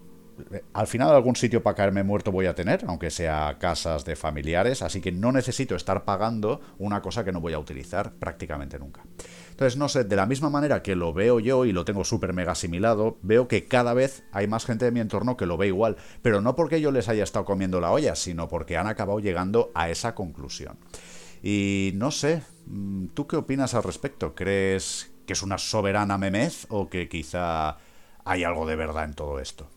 eh, 0.52 0.64
al 0.72 0.86
final 0.86 1.10
algún 1.10 1.36
sitio 1.36 1.62
para 1.62 1.76
caerme 1.76 2.02
muerto 2.02 2.30
voy 2.30 2.46
a 2.46 2.54
tener, 2.54 2.84
aunque 2.86 3.10
sea 3.10 3.56
casas 3.58 4.04
de 4.04 4.16
familiares, 4.16 4.82
así 4.82 5.00
que 5.00 5.12
no 5.12 5.32
necesito 5.32 5.74
estar 5.74 6.04
pagando 6.04 6.60
una 6.78 7.02
cosa 7.02 7.24
que 7.24 7.32
no 7.32 7.40
voy 7.40 7.52
a 7.52 7.58
utilizar 7.58 8.12
prácticamente 8.12 8.78
nunca. 8.78 9.02
Entonces, 9.50 9.76
no 9.76 9.88
sé, 9.88 10.02
de 10.02 10.16
la 10.16 10.26
misma 10.26 10.50
manera 10.50 10.82
que 10.82 10.96
lo 10.96 11.12
veo 11.12 11.38
yo 11.38 11.64
y 11.64 11.72
lo 11.72 11.84
tengo 11.84 12.04
súper 12.04 12.32
mega 12.32 12.52
asimilado, 12.52 13.18
veo 13.22 13.46
que 13.46 13.66
cada 13.66 13.94
vez 13.94 14.24
hay 14.32 14.48
más 14.48 14.66
gente 14.66 14.84
de 14.84 14.90
mi 14.90 15.00
entorno 15.00 15.36
que 15.36 15.46
lo 15.46 15.56
ve 15.56 15.68
igual, 15.68 15.96
pero 16.22 16.40
no 16.40 16.56
porque 16.56 16.80
yo 16.80 16.90
les 16.90 17.08
haya 17.08 17.22
estado 17.22 17.44
comiendo 17.44 17.80
la 17.80 17.92
olla, 17.92 18.16
sino 18.16 18.48
porque 18.48 18.76
han 18.76 18.88
acabado 18.88 19.20
llegando 19.20 19.70
a 19.74 19.90
esa 19.90 20.14
conclusión. 20.16 20.76
Y 21.46 21.92
no 21.94 22.10
sé, 22.10 22.42
mm, 22.66 23.08
¿tú 23.08 23.26
qué 23.26 23.36
opinas 23.36 23.74
al 23.74 23.82
respecto? 23.82 24.34
¿Crees 24.34 25.12
que 25.26 25.34
es 25.34 25.42
una 25.42 25.58
soberana 25.58 26.16
memez 26.18 26.66
o 26.70 26.88
que 26.88 27.08
quizá 27.08 27.76
hay 28.24 28.44
algo 28.44 28.66
de 28.66 28.76
verdad 28.76 29.04
en 29.04 29.14
todo 29.14 29.38
esto? 29.40 29.68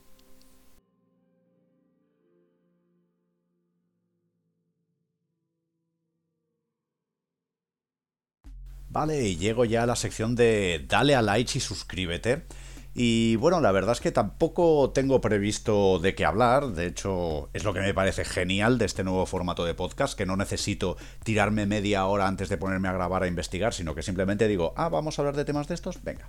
Vale, 8.89 9.21
y 9.27 9.35
llego 9.37 9.65
ya 9.65 9.83
a 9.83 9.85
la 9.85 9.95
sección 9.95 10.35
de 10.35 10.85
dale 10.87 11.13
a 11.15 11.21
like 11.21 11.57
y 11.57 11.61
suscríbete. 11.61 12.43
Y 12.99 13.35
bueno, 13.35 13.61
la 13.61 13.71
verdad 13.71 13.91
es 13.91 14.01
que 14.01 14.11
tampoco 14.11 14.89
tengo 14.89 15.21
previsto 15.21 15.99
de 15.99 16.15
qué 16.15 16.25
hablar, 16.25 16.69
de 16.69 16.87
hecho 16.87 17.47
es 17.53 17.63
lo 17.63 17.71
que 17.71 17.81
me 17.81 17.93
parece 17.93 18.25
genial 18.25 18.79
de 18.79 18.85
este 18.85 19.03
nuevo 19.03 19.27
formato 19.27 19.65
de 19.65 19.75
podcast, 19.75 20.17
que 20.17 20.25
no 20.25 20.35
necesito 20.35 20.97
tirarme 21.23 21.67
media 21.67 22.07
hora 22.07 22.27
antes 22.27 22.49
de 22.49 22.57
ponerme 22.57 22.87
a 22.87 22.93
grabar 22.93 23.21
a 23.21 23.27
investigar, 23.27 23.75
sino 23.75 23.93
que 23.93 24.01
simplemente 24.01 24.47
digo, 24.47 24.73
ah, 24.77 24.89
vamos 24.89 25.19
a 25.19 25.21
hablar 25.21 25.35
de 25.35 25.45
temas 25.45 25.67
de 25.67 25.75
estos, 25.75 26.03
venga. 26.03 26.27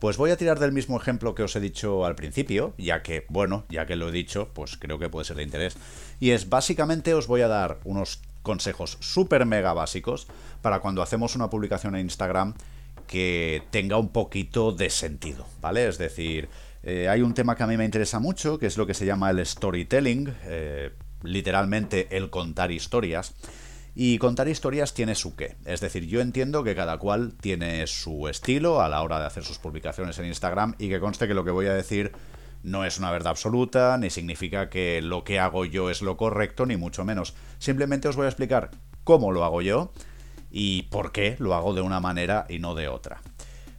Pues 0.00 0.16
voy 0.16 0.32
a 0.32 0.36
tirar 0.36 0.58
del 0.58 0.72
mismo 0.72 1.00
ejemplo 1.00 1.36
que 1.36 1.44
os 1.44 1.54
he 1.54 1.60
dicho 1.60 2.04
al 2.04 2.16
principio, 2.16 2.74
ya 2.78 3.00
que, 3.04 3.24
bueno, 3.28 3.64
ya 3.68 3.86
que 3.86 3.94
lo 3.94 4.08
he 4.08 4.12
dicho, 4.12 4.48
pues 4.52 4.76
creo 4.76 4.98
que 4.98 5.08
puede 5.08 5.24
ser 5.24 5.36
de 5.36 5.44
interés. 5.44 5.76
Y 6.18 6.30
es 6.30 6.48
básicamente 6.48 7.14
os 7.14 7.28
voy 7.28 7.42
a 7.42 7.48
dar 7.48 7.78
unos 7.84 8.22
consejos 8.42 8.98
súper 8.98 9.46
mega 9.46 9.72
básicos 9.72 10.26
para 10.62 10.80
cuando 10.80 11.00
hacemos 11.00 11.36
una 11.36 11.48
publicación 11.48 11.94
en 11.94 12.06
Instagram 12.06 12.54
que 13.08 13.62
tenga 13.70 13.96
un 13.96 14.10
poquito 14.10 14.70
de 14.70 14.90
sentido, 14.90 15.44
¿vale? 15.60 15.88
Es 15.88 15.98
decir, 15.98 16.48
eh, 16.84 17.08
hay 17.08 17.22
un 17.22 17.34
tema 17.34 17.56
que 17.56 17.64
a 17.64 17.66
mí 17.66 17.76
me 17.76 17.84
interesa 17.84 18.20
mucho, 18.20 18.60
que 18.60 18.66
es 18.66 18.76
lo 18.76 18.86
que 18.86 18.94
se 18.94 19.04
llama 19.04 19.30
el 19.30 19.44
storytelling, 19.44 20.32
eh, 20.44 20.92
literalmente 21.24 22.16
el 22.16 22.30
contar 22.30 22.70
historias. 22.70 23.34
Y 23.96 24.18
contar 24.18 24.46
historias 24.46 24.94
tiene 24.94 25.16
su 25.16 25.34
qué. 25.34 25.56
Es 25.64 25.80
decir, 25.80 26.06
yo 26.06 26.20
entiendo 26.20 26.62
que 26.62 26.76
cada 26.76 26.98
cual 26.98 27.34
tiene 27.40 27.84
su 27.88 28.28
estilo 28.28 28.80
a 28.80 28.88
la 28.88 29.02
hora 29.02 29.18
de 29.18 29.26
hacer 29.26 29.42
sus 29.42 29.58
publicaciones 29.58 30.16
en 30.20 30.26
Instagram 30.26 30.76
y 30.78 30.88
que 30.88 31.00
conste 31.00 31.26
que 31.26 31.34
lo 31.34 31.44
que 31.44 31.50
voy 31.50 31.66
a 31.66 31.74
decir 31.74 32.12
no 32.62 32.84
es 32.84 32.98
una 32.98 33.10
verdad 33.10 33.30
absoluta, 33.30 33.98
ni 33.98 34.10
significa 34.10 34.68
que 34.68 35.00
lo 35.02 35.24
que 35.24 35.40
hago 35.40 35.64
yo 35.64 35.90
es 35.90 36.02
lo 36.02 36.16
correcto, 36.16 36.64
ni 36.64 36.76
mucho 36.76 37.04
menos. 37.04 37.34
Simplemente 37.58 38.06
os 38.06 38.14
voy 38.14 38.26
a 38.26 38.28
explicar 38.28 38.70
cómo 39.02 39.32
lo 39.32 39.44
hago 39.44 39.62
yo 39.62 39.92
y 40.50 40.82
por 40.84 41.12
qué 41.12 41.36
lo 41.38 41.54
hago 41.54 41.74
de 41.74 41.80
una 41.80 42.00
manera 42.00 42.46
y 42.48 42.58
no 42.58 42.74
de 42.74 42.88
otra. 42.88 43.20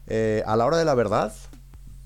Eh, 0.07 0.43
a 0.45 0.55
la 0.55 0.65
hora 0.65 0.77
de 0.77 0.85
la 0.85 0.95
verdad, 0.95 1.33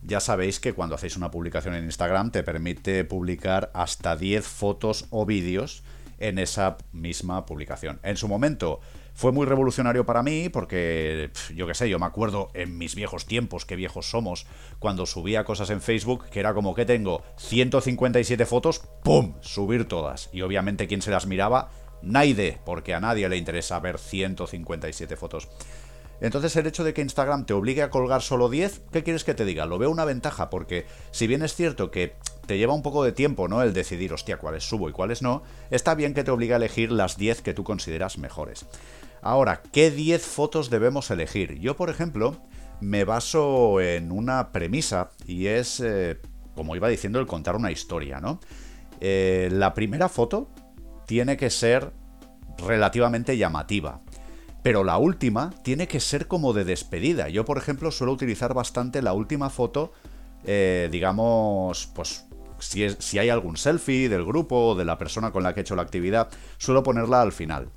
ya 0.01 0.19
sabéis 0.19 0.59
que 0.59 0.73
cuando 0.73 0.95
hacéis 0.95 1.15
una 1.15 1.31
publicación 1.31 1.75
en 1.75 1.85
Instagram 1.85 2.31
te 2.31 2.43
permite 2.43 3.05
publicar 3.05 3.71
hasta 3.73 4.15
10 4.15 4.45
fotos 4.45 5.05
o 5.09 5.25
vídeos 5.25 5.83
en 6.19 6.39
esa 6.39 6.77
misma 6.91 7.45
publicación. 7.45 7.99
En 8.03 8.17
su 8.17 8.27
momento 8.27 8.81
fue 9.13 9.31
muy 9.31 9.45
revolucionario 9.45 10.05
para 10.05 10.23
mí 10.23 10.49
porque, 10.49 11.31
yo 11.55 11.67
qué 11.67 11.73
sé, 11.73 11.89
yo 11.89 11.99
me 11.99 12.05
acuerdo 12.05 12.49
en 12.53 12.77
mis 12.77 12.95
viejos 12.95 13.25
tiempos, 13.25 13.65
qué 13.65 13.75
viejos 13.75 14.09
somos, 14.09 14.47
cuando 14.79 15.05
subía 15.05 15.43
cosas 15.43 15.69
en 15.69 15.81
Facebook, 15.81 16.25
que 16.29 16.39
era 16.39 16.53
como 16.53 16.73
que 16.73 16.85
tengo 16.85 17.23
157 17.37 18.45
fotos, 18.45 18.81
¡pum! 19.03 19.35
Subir 19.41 19.87
todas. 19.87 20.29
Y 20.33 20.41
obviamente 20.41 20.87
quien 20.87 21.01
se 21.01 21.11
las 21.11 21.27
miraba 21.27 21.69
Naide, 22.03 22.59
porque 22.65 22.93
a 22.93 22.99
nadie 22.99 23.27
le 23.29 23.37
interesa 23.37 23.79
ver 23.79 23.97
157 23.97 25.15
fotos. 25.15 25.47
Entonces 26.21 26.55
el 26.55 26.67
hecho 26.67 26.83
de 26.83 26.93
que 26.93 27.01
Instagram 27.01 27.45
te 27.45 27.53
obligue 27.53 27.81
a 27.81 27.89
colgar 27.89 28.21
solo 28.21 28.49
10, 28.49 28.83
¿qué 28.91 29.03
quieres 29.03 29.23
que 29.23 29.33
te 29.33 29.45
diga? 29.45 29.65
Lo 29.65 29.77
veo 29.77 29.89
una 29.89 30.05
ventaja, 30.05 30.49
porque 30.49 30.85
si 31.11 31.27
bien 31.27 31.41
es 31.41 31.55
cierto 31.55 31.91
que 31.91 32.15
te 32.45 32.57
lleva 32.57 32.73
un 32.73 32.81
poco 32.81 33.03
de 33.03 33.11
tiempo, 33.11 33.47
¿no? 33.47 33.61
El 33.61 33.73
decidir, 33.73 34.13
hostia, 34.13 34.37
cuáles 34.37 34.63
subo 34.63 34.89
y 34.89 34.93
cuáles 34.93 35.21
no, 35.21 35.43
está 35.69 35.95
bien 35.95 36.13
que 36.13 36.23
te 36.23 36.31
obligue 36.31 36.53
a 36.53 36.57
elegir 36.57 36.91
las 36.91 37.17
10 37.17 37.41
que 37.41 37.53
tú 37.53 37.63
consideras 37.63 38.17
mejores. 38.17 38.65
Ahora, 39.21 39.61
¿qué 39.71 39.91
10 39.91 40.21
fotos 40.25 40.69
debemos 40.69 41.09
elegir? 41.11 41.59
Yo, 41.59 41.75
por 41.75 41.89
ejemplo, 41.89 42.37
me 42.79 43.05
baso 43.05 43.81
en 43.81 44.11
una 44.11 44.51
premisa 44.51 45.11
y 45.25 45.47
es, 45.47 45.79
eh, 45.79 46.19
como 46.55 46.75
iba 46.75 46.87
diciendo, 46.89 47.19
el 47.19 47.27
contar 47.27 47.55
una 47.55 47.71
historia, 47.71 48.19
¿no? 48.19 48.39
Eh, 49.01 49.49
la 49.51 49.73
primera 49.73 50.07
foto 50.09 50.49
tiene 51.13 51.37
que 51.37 51.51
ser 51.51 51.93
relativamente 52.57 53.37
llamativa. 53.37 54.01
Pero 54.63 54.83
la 54.83 54.97
última 54.97 55.51
tiene 55.61 55.87
que 55.87 55.99
ser 55.99 56.27
como 56.27 56.53
de 56.53 56.65
despedida. 56.65 57.29
Yo, 57.29 57.45
por 57.45 57.59
ejemplo, 57.59 57.91
suelo 57.91 58.13
utilizar 58.13 58.55
bastante 58.55 59.03
la 59.03 59.13
última 59.13 59.51
foto, 59.51 59.91
eh, 60.43 60.89
digamos, 60.91 61.85
pues 61.93 62.25
si, 62.57 63.19
hay 63.19 63.29
algún 63.29 63.57
selfie 63.57 64.09
del 64.09 64.25
grupo 64.25 64.69
o 64.69 64.75
de 64.75 64.85
la 64.85 64.97
persona 64.97 65.31
con 65.31 65.43
la 65.43 65.53
que 65.53 65.59
he 65.59 65.61
hecho 65.61 65.75
la 65.75 65.83
actividad, 65.83 66.29
suelo 66.57 66.81
ponerla 66.81 67.21
al 67.21 67.31
final. 67.31 67.69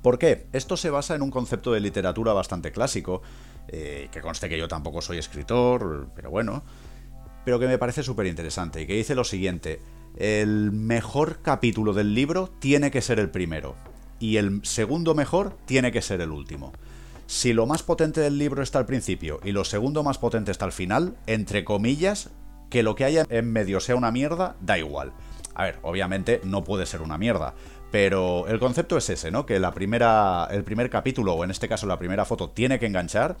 ¿Por 0.00 0.18
qué? 0.18 0.46
Esto 0.54 0.78
se 0.78 0.88
basa 0.88 1.14
en 1.14 1.20
un 1.20 1.30
concepto 1.30 1.74
de 1.74 1.80
literatura 1.80 2.32
bastante 2.32 2.72
clásico, 2.72 3.20
eh, 3.68 4.08
que 4.10 4.22
conste 4.22 4.48
que 4.48 4.56
yo 4.56 4.68
tampoco 4.68 5.02
soy 5.02 5.18
escritor, 5.18 6.08
pero 6.16 6.30
bueno, 6.30 6.64
pero 7.44 7.58
que 7.58 7.68
me 7.68 7.76
parece 7.76 8.02
súper 8.02 8.24
interesante 8.24 8.80
y 8.80 8.86
que 8.86 8.94
dice 8.94 9.14
lo 9.14 9.24
siguiente, 9.24 9.82
el 10.18 10.72
mejor 10.72 11.38
capítulo 11.42 11.92
del 11.92 12.12
libro 12.12 12.50
tiene 12.58 12.90
que 12.90 13.00
ser 13.00 13.20
el 13.20 13.30
primero 13.30 13.76
y 14.18 14.36
el 14.36 14.60
segundo 14.64 15.14
mejor 15.14 15.56
tiene 15.64 15.92
que 15.92 16.02
ser 16.02 16.20
el 16.20 16.32
último. 16.32 16.72
Si 17.26 17.52
lo 17.52 17.66
más 17.66 17.84
potente 17.84 18.20
del 18.20 18.36
libro 18.36 18.62
está 18.62 18.80
al 18.80 18.86
principio 18.86 19.38
y 19.44 19.52
lo 19.52 19.64
segundo 19.64 20.02
más 20.02 20.18
potente 20.18 20.50
está 20.50 20.64
al 20.64 20.72
final, 20.72 21.16
entre 21.26 21.64
comillas, 21.64 22.30
que 22.68 22.82
lo 22.82 22.96
que 22.96 23.04
haya 23.04 23.24
en 23.28 23.52
medio 23.52 23.78
sea 23.78 23.94
una 23.94 24.10
mierda, 24.10 24.56
da 24.60 24.76
igual. 24.76 25.12
A 25.54 25.64
ver, 25.64 25.78
obviamente 25.82 26.40
no 26.42 26.64
puede 26.64 26.86
ser 26.86 27.00
una 27.00 27.16
mierda, 27.16 27.54
pero 27.92 28.48
el 28.48 28.58
concepto 28.58 28.96
es 28.96 29.08
ese, 29.10 29.30
¿no? 29.30 29.46
Que 29.46 29.60
la 29.60 29.72
primera, 29.72 30.48
el 30.50 30.64
primer 30.64 30.90
capítulo, 30.90 31.34
o 31.34 31.44
en 31.44 31.50
este 31.50 31.68
caso 31.68 31.86
la 31.86 31.98
primera 31.98 32.24
foto, 32.24 32.50
tiene 32.50 32.78
que 32.78 32.86
enganchar 32.86 33.36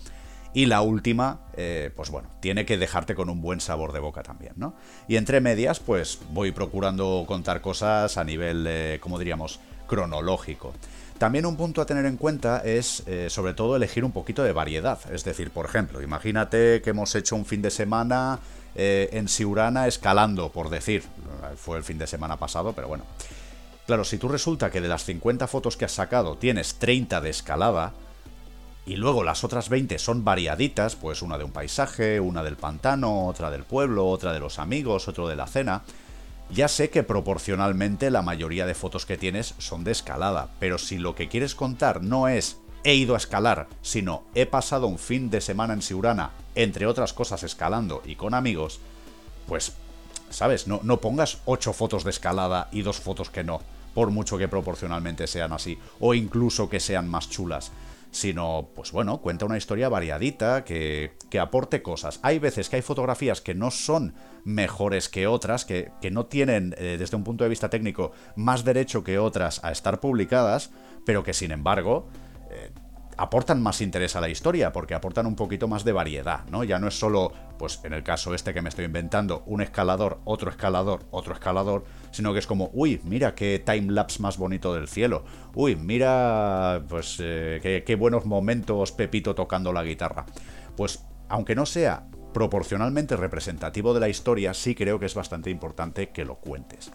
y 0.54 0.66
la 0.66 0.80
última, 0.80 1.40
eh, 1.56 1.90
pues 1.94 2.10
bueno, 2.10 2.28
tiene 2.40 2.64
que 2.64 2.78
dejarte 2.78 3.14
con 3.14 3.28
un 3.28 3.40
buen 3.40 3.60
sabor 3.60 3.92
de 3.92 4.00
boca 4.00 4.22
también, 4.22 4.54
¿no? 4.56 4.74
Y 5.06 5.16
entre 5.16 5.40
medias, 5.40 5.80
pues 5.80 6.18
voy 6.30 6.52
procurando 6.52 7.24
contar 7.26 7.60
cosas 7.60 8.16
a 8.16 8.24
nivel, 8.24 8.66
eh, 8.66 8.98
como 9.00 9.18
diríamos, 9.18 9.60
cronológico. 9.86 10.72
También 11.18 11.46
un 11.46 11.56
punto 11.56 11.80
a 11.82 11.86
tener 11.86 12.06
en 12.06 12.16
cuenta 12.16 12.58
es, 12.64 13.02
eh, 13.06 13.28
sobre 13.28 13.52
todo, 13.52 13.76
elegir 13.76 14.04
un 14.04 14.12
poquito 14.12 14.42
de 14.42 14.52
variedad. 14.52 14.98
Es 15.12 15.24
decir, 15.24 15.50
por 15.50 15.66
ejemplo, 15.66 16.00
imagínate 16.00 16.80
que 16.80 16.90
hemos 16.90 17.14
hecho 17.14 17.34
un 17.36 17.44
fin 17.44 17.62
de 17.62 17.70
semana 17.70 18.38
en 18.80 19.26
Siurana 19.26 19.88
escalando, 19.88 20.52
por 20.52 20.70
decir. 20.70 21.02
Fue 21.56 21.78
el 21.78 21.82
fin 21.82 21.98
de 21.98 22.06
semana 22.06 22.36
pasado, 22.36 22.74
pero 22.74 22.86
bueno. 22.86 23.02
Claro, 23.88 24.04
si 24.04 24.18
tú 24.18 24.28
resulta 24.28 24.70
que 24.70 24.80
de 24.80 24.86
las 24.86 25.04
50 25.04 25.48
fotos 25.48 25.76
que 25.76 25.84
has 25.84 25.92
sacado 25.92 26.36
tienes 26.36 26.74
30 26.74 27.20
de 27.20 27.30
escalada, 27.30 27.92
y 28.88 28.96
luego 28.96 29.22
las 29.22 29.44
otras 29.44 29.68
20 29.68 29.98
son 29.98 30.24
variaditas, 30.24 30.96
pues 30.96 31.20
una 31.20 31.36
de 31.36 31.44
un 31.44 31.50
paisaje, 31.50 32.20
una 32.20 32.42
del 32.42 32.56
pantano, 32.56 33.26
otra 33.26 33.50
del 33.50 33.64
pueblo, 33.64 34.08
otra 34.08 34.32
de 34.32 34.40
los 34.40 34.58
amigos, 34.58 35.08
otro 35.08 35.28
de 35.28 35.36
la 35.36 35.46
cena. 35.46 35.82
Ya 36.50 36.68
sé 36.68 36.88
que 36.88 37.02
proporcionalmente 37.02 38.10
la 38.10 38.22
mayoría 38.22 38.64
de 38.64 38.74
fotos 38.74 39.04
que 39.04 39.18
tienes 39.18 39.54
son 39.58 39.84
de 39.84 39.92
escalada, 39.92 40.48
pero 40.58 40.78
si 40.78 40.96
lo 40.96 41.14
que 41.14 41.28
quieres 41.28 41.54
contar 41.54 42.02
no 42.02 42.28
es 42.28 42.56
he 42.82 42.94
ido 42.94 43.12
a 43.12 43.18
escalar, 43.18 43.68
sino 43.82 44.22
he 44.34 44.46
pasado 44.46 44.86
un 44.86 44.98
fin 44.98 45.28
de 45.28 45.42
semana 45.42 45.74
en 45.74 45.82
Siurana, 45.82 46.30
entre 46.54 46.86
otras 46.86 47.12
cosas 47.12 47.42
escalando 47.42 48.02
y 48.06 48.14
con 48.14 48.32
amigos, 48.32 48.80
pues, 49.46 49.74
¿sabes? 50.30 50.66
No, 50.66 50.80
no 50.82 50.98
pongas 50.98 51.42
8 51.44 51.74
fotos 51.74 52.04
de 52.04 52.10
escalada 52.10 52.70
y 52.72 52.80
dos 52.80 53.00
fotos 53.00 53.28
que 53.28 53.44
no, 53.44 53.60
por 53.92 54.10
mucho 54.10 54.38
que 54.38 54.48
proporcionalmente 54.48 55.26
sean 55.26 55.52
así, 55.52 55.78
o 56.00 56.14
incluso 56.14 56.70
que 56.70 56.80
sean 56.80 57.06
más 57.06 57.28
chulas 57.28 57.70
sino, 58.10 58.70
pues 58.74 58.92
bueno, 58.92 59.20
cuenta 59.20 59.46
una 59.46 59.56
historia 59.56 59.88
variadita, 59.88 60.64
que, 60.64 61.12
que 61.30 61.38
aporte 61.38 61.82
cosas. 61.82 62.20
Hay 62.22 62.38
veces 62.38 62.68
que 62.68 62.76
hay 62.76 62.82
fotografías 62.82 63.40
que 63.40 63.54
no 63.54 63.70
son 63.70 64.14
mejores 64.44 65.08
que 65.08 65.26
otras, 65.26 65.64
que, 65.64 65.90
que 66.00 66.10
no 66.10 66.26
tienen, 66.26 66.74
eh, 66.78 66.96
desde 66.98 67.16
un 67.16 67.24
punto 67.24 67.44
de 67.44 67.50
vista 67.50 67.68
técnico, 67.70 68.12
más 68.36 68.64
derecho 68.64 69.04
que 69.04 69.18
otras 69.18 69.62
a 69.64 69.72
estar 69.72 70.00
publicadas, 70.00 70.70
pero 71.04 71.22
que 71.22 71.34
sin 71.34 71.50
embargo... 71.50 72.08
Eh, 72.50 72.70
aportan 73.18 73.60
más 73.60 73.80
interés 73.80 74.14
a 74.16 74.20
la 74.20 74.28
historia, 74.28 74.72
porque 74.72 74.94
aportan 74.94 75.26
un 75.26 75.34
poquito 75.34 75.66
más 75.66 75.84
de 75.84 75.92
variedad, 75.92 76.44
¿no? 76.50 76.62
Ya 76.62 76.78
no 76.78 76.86
es 76.86 76.98
solo, 76.98 77.32
pues 77.58 77.80
en 77.82 77.92
el 77.92 78.04
caso 78.04 78.32
este 78.32 78.54
que 78.54 78.62
me 78.62 78.68
estoy 78.68 78.84
inventando, 78.84 79.42
un 79.46 79.60
escalador, 79.60 80.20
otro 80.24 80.50
escalador, 80.50 81.04
otro 81.10 81.34
escalador, 81.34 81.84
sino 82.12 82.32
que 82.32 82.38
es 82.38 82.46
como, 82.46 82.70
uy, 82.72 83.00
mira 83.04 83.34
qué 83.34 83.62
timelapse 83.64 84.22
más 84.22 84.38
bonito 84.38 84.72
del 84.72 84.88
cielo, 84.88 85.24
uy, 85.54 85.74
mira, 85.74 86.82
pues 86.88 87.18
eh, 87.20 87.58
qué, 87.60 87.82
qué 87.84 87.96
buenos 87.96 88.24
momentos 88.24 88.92
Pepito 88.92 89.34
tocando 89.34 89.72
la 89.72 89.82
guitarra. 89.82 90.24
Pues, 90.76 91.04
aunque 91.28 91.56
no 91.56 91.66
sea 91.66 92.06
proporcionalmente 92.32 93.16
representativo 93.16 93.94
de 93.94 94.00
la 94.00 94.08
historia, 94.08 94.54
sí 94.54 94.76
creo 94.76 95.00
que 95.00 95.06
es 95.06 95.14
bastante 95.14 95.50
importante 95.50 96.10
que 96.10 96.24
lo 96.24 96.36
cuentes. 96.36 96.92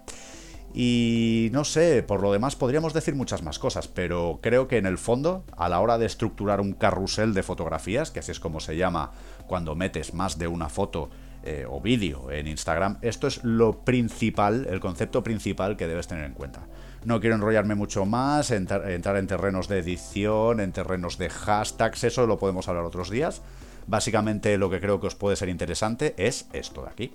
Y 0.74 1.50
no 1.52 1.66
sé, 1.66 2.02
por 2.02 2.22
lo 2.22 2.32
demás 2.32 2.56
podríamos 2.56 2.94
decir 2.94 3.14
muchas 3.14 3.44
más 3.44 3.60
cosas, 3.60 3.88
pero 3.88 4.40
creo 4.42 4.68
que 4.68 4.78
en 4.78 4.88
el 4.88 4.98
fondo, 4.98 5.44
a 5.56 5.70
la 5.70 5.80
hora 5.80 6.00
de 6.00 6.08
estructurar 6.08 6.60
un 6.60 6.74
carrusel 6.74 7.36
de 7.36 7.44
fotografías, 7.44 8.10
que 8.10 8.20
así 8.20 8.32
es 8.32 8.40
como 8.40 8.60
se 8.60 8.76
llama 8.76 9.12
cuando 9.46 9.76
metes 9.76 10.16
más 10.16 10.40
de 10.40 10.48
una 10.48 10.70
foto 10.70 11.12
eh, 11.44 11.68
o 11.70 11.80
vídeo 11.80 12.32
en 12.32 12.48
Instagram, 12.48 12.98
esto 13.04 13.28
es 13.28 13.44
lo 13.44 13.84
principal, 13.84 14.66
el 14.68 14.80
concepto 14.80 15.24
principal 15.24 15.78
que 15.78 15.88
debes 15.88 16.08
tener 16.08 16.26
en 16.26 16.34
cuenta. 16.34 16.62
No 17.06 17.20
quiero 17.20 17.36
enrollarme 17.36 17.76
mucho 17.76 18.06
más, 18.06 18.50
entrar, 18.50 18.90
entrar 18.90 19.18
en 19.18 19.28
terrenos 19.28 19.68
de 19.68 19.78
edición, 19.78 20.60
en 20.60 20.72
terrenos 20.72 21.20
de 21.20 21.30
hashtags, 21.30 22.04
eso 22.04 22.26
lo 22.26 22.40
podemos 22.40 22.68
hablar 22.68 22.86
otros 22.86 23.12
días. 23.12 23.44
Básicamente 23.86 24.58
lo 24.58 24.72
que 24.72 24.80
creo 24.80 25.00
que 25.00 25.08
os 25.08 25.16
puede 25.16 25.36
ser 25.36 25.50
interesante 25.50 26.16
es 26.18 26.48
esto 26.54 26.84
de 26.84 26.90
aquí. 26.90 27.12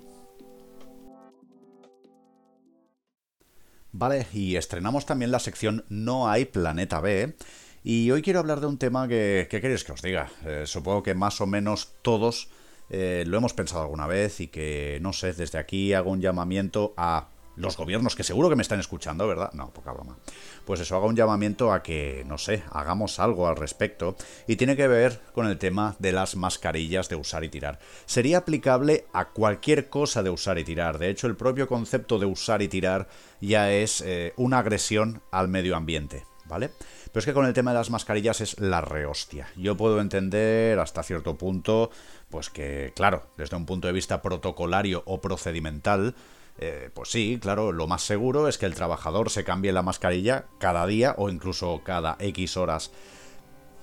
Vale, 3.91 4.27
y 4.33 4.55
estrenamos 4.55 5.05
también 5.05 5.31
la 5.31 5.39
sección 5.39 5.83
No 5.89 6.29
hay 6.29 6.45
planeta 6.45 7.01
B. 7.01 7.35
Y 7.83 8.11
hoy 8.11 8.21
quiero 8.21 8.39
hablar 8.39 8.59
de 8.59 8.67
un 8.67 8.77
tema 8.77 9.07
que, 9.07 9.47
¿qué 9.49 9.61
queréis 9.61 9.83
que 9.83 9.93
os 9.93 10.01
diga? 10.01 10.29
Eh, 10.45 10.63
supongo 10.65 11.01
que 11.01 11.15
más 11.15 11.41
o 11.41 11.47
menos 11.47 11.93
todos 12.01 12.49
eh, 12.89 13.23
lo 13.25 13.37
hemos 13.37 13.53
pensado 13.53 13.81
alguna 13.81 14.05
vez 14.05 14.41
y 14.41 14.47
que, 14.47 14.99
no 15.01 15.13
sé, 15.13 15.33
desde 15.33 15.57
aquí 15.57 15.93
hago 15.93 16.11
un 16.11 16.21
llamamiento 16.21 16.93
a 16.97 17.29
los 17.59 17.75
gobiernos, 17.75 18.15
que 18.15 18.23
seguro 18.23 18.49
que 18.49 18.55
me 18.55 18.61
están 18.61 18.79
escuchando, 18.79 19.27
¿verdad? 19.27 19.51
No, 19.53 19.69
poca 19.71 19.91
broma. 19.91 20.17
Pues 20.65 20.79
eso, 20.79 20.95
haga 20.95 21.07
un 21.07 21.15
llamamiento 21.15 21.73
a 21.73 21.83
que, 21.83 22.23
no 22.25 22.37
sé, 22.37 22.63
hagamos 22.71 23.19
algo 23.19 23.47
al 23.47 23.57
respecto. 23.57 24.15
Y 24.47 24.55
tiene 24.55 24.77
que 24.77 24.87
ver 24.87 25.19
con 25.33 25.45
el 25.45 25.57
tema 25.57 25.95
de 25.99 26.13
las 26.13 26.37
mascarillas 26.37 27.09
de 27.09 27.17
usar 27.17 27.43
y 27.43 27.49
tirar. 27.49 27.79
Sería 28.05 28.39
aplicable 28.39 29.05
a 29.11 29.25
cualquier 29.25 29.89
cosa 29.89 30.23
de 30.23 30.29
usar 30.29 30.57
y 30.57 30.63
tirar. 30.63 30.99
De 30.99 31.09
hecho, 31.09 31.27
el 31.27 31.35
propio 31.35 31.67
concepto 31.67 32.17
de 32.17 32.27
usar 32.27 32.61
y 32.61 32.69
tirar 32.69 33.09
ya 33.41 33.71
es 33.71 34.01
eh, 34.01 34.33
una 34.37 34.59
agresión 34.59 35.21
al 35.29 35.49
medio 35.49 35.75
ambiente, 35.75 36.25
¿vale? 36.45 36.69
Pero 37.11 37.19
es 37.19 37.25
que 37.25 37.33
con 37.33 37.45
el 37.45 37.53
tema 37.53 37.71
de 37.71 37.77
las 37.77 37.89
mascarillas 37.89 38.39
es 38.39 38.57
la 38.59 38.79
rehostia. 38.79 39.49
Yo 39.57 39.75
puedo 39.75 39.99
entender 39.99 40.79
hasta 40.79 41.03
cierto 41.03 41.37
punto, 41.37 41.91
pues 42.29 42.49
que, 42.49 42.93
claro, 42.95 43.23
desde 43.35 43.57
un 43.57 43.65
punto 43.65 43.87
de 43.87 43.93
vista 43.93 44.21
protocolario 44.21 45.03
o 45.05 45.19
procedimental, 45.19 46.15
eh, 46.61 46.89
pues 46.93 47.09
sí, 47.09 47.39
claro, 47.41 47.71
lo 47.71 47.87
más 47.87 48.01
seguro 48.03 48.49
es 48.49 48.57
que 48.57 48.65
el 48.65 48.75
trabajador 48.75 49.29
se 49.29 49.45
cambie 49.45 49.71
la 49.71 49.81
mascarilla 49.81 50.45
cada 50.59 50.85
día 50.85 51.15
o 51.17 51.29
incluso 51.29 51.81
cada 51.85 52.17
X 52.19 52.57
horas. 52.57 52.91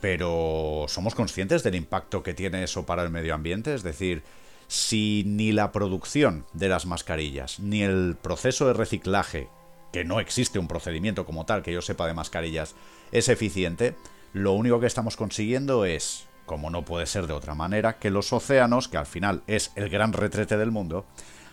Pero 0.02 0.84
¿somos 0.88 1.14
conscientes 1.14 1.62
del 1.62 1.74
impacto 1.74 2.22
que 2.22 2.34
tiene 2.34 2.62
eso 2.62 2.84
para 2.84 3.02
el 3.02 3.10
medio 3.10 3.34
ambiente? 3.34 3.74
Es 3.74 3.82
decir, 3.82 4.22
si 4.68 5.24
ni 5.26 5.52
la 5.52 5.72
producción 5.72 6.44
de 6.52 6.68
las 6.68 6.84
mascarillas, 6.84 7.60
ni 7.60 7.82
el 7.82 8.14
proceso 8.20 8.66
de 8.66 8.74
reciclaje, 8.74 9.48
que 9.90 10.04
no 10.04 10.20
existe 10.20 10.58
un 10.58 10.68
procedimiento 10.68 11.24
como 11.24 11.46
tal 11.46 11.62
que 11.62 11.72
yo 11.72 11.80
sepa 11.80 12.06
de 12.06 12.12
mascarillas, 12.12 12.74
es 13.10 13.30
eficiente, 13.30 13.96
lo 14.34 14.52
único 14.52 14.80
que 14.80 14.86
estamos 14.86 15.16
consiguiendo 15.16 15.86
es, 15.86 16.26
como 16.44 16.68
no 16.68 16.84
puede 16.84 17.06
ser 17.06 17.26
de 17.26 17.32
otra 17.32 17.54
manera, 17.54 17.98
que 17.98 18.10
los 18.10 18.34
océanos, 18.34 18.88
que 18.88 18.98
al 18.98 19.06
final 19.06 19.42
es 19.46 19.72
el 19.76 19.88
gran 19.88 20.12
retrete 20.12 20.58
del 20.58 20.72
mundo, 20.72 21.06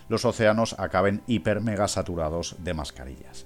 los 0.10 0.26
océanos 0.26 0.76
acaben 0.80 1.22
hiper 1.28 1.62
mega 1.62 1.88
saturados 1.88 2.56
de 2.60 2.74
mascarillas. 2.74 3.46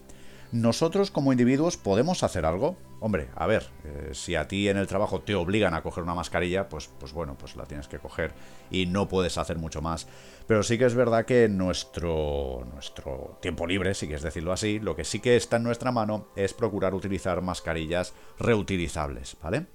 ¿Nosotros 0.51 1.11
como 1.11 1.33
individuos 1.33 1.77
podemos 1.77 2.23
hacer 2.23 2.45
algo? 2.45 2.77
Hombre, 2.99 3.29
a 3.35 3.45
ver, 3.45 3.69
eh, 3.83 4.09
si 4.13 4.35
a 4.35 4.47
ti 4.47 4.67
en 4.69 4.77
el 4.77 4.87
trabajo 4.87 5.21
te 5.21 5.35
obligan 5.35 5.75
a 5.75 5.83
coger 5.83 6.03
una 6.03 6.15
mascarilla, 6.15 6.67
pues, 6.67 6.89
pues 6.99 7.13
bueno, 7.13 7.37
pues 7.37 7.55
la 7.55 7.65
tienes 7.65 7.87
que 7.87 7.99
coger 7.99 8.33
y 8.71 8.87
no 8.87 9.07
puedes 9.07 9.37
hacer 9.37 9.57
mucho 9.57 9.81
más. 9.83 10.07
Pero 10.47 10.63
sí 10.63 10.79
que 10.79 10.85
es 10.85 10.95
verdad 10.95 11.25
que 11.25 11.47
nuestro, 11.47 12.65
nuestro 12.73 13.37
tiempo 13.39 13.67
libre, 13.67 13.93
si 13.93 14.07
quieres 14.07 14.23
decirlo 14.23 14.51
así, 14.51 14.79
lo 14.79 14.95
que 14.95 15.03
sí 15.03 15.19
que 15.19 15.35
está 15.35 15.57
en 15.57 15.63
nuestra 15.63 15.91
mano 15.91 16.29
es 16.35 16.53
procurar 16.53 16.95
utilizar 16.95 17.41
mascarillas 17.41 18.13
reutilizables, 18.39 19.37
¿vale? 19.43 19.67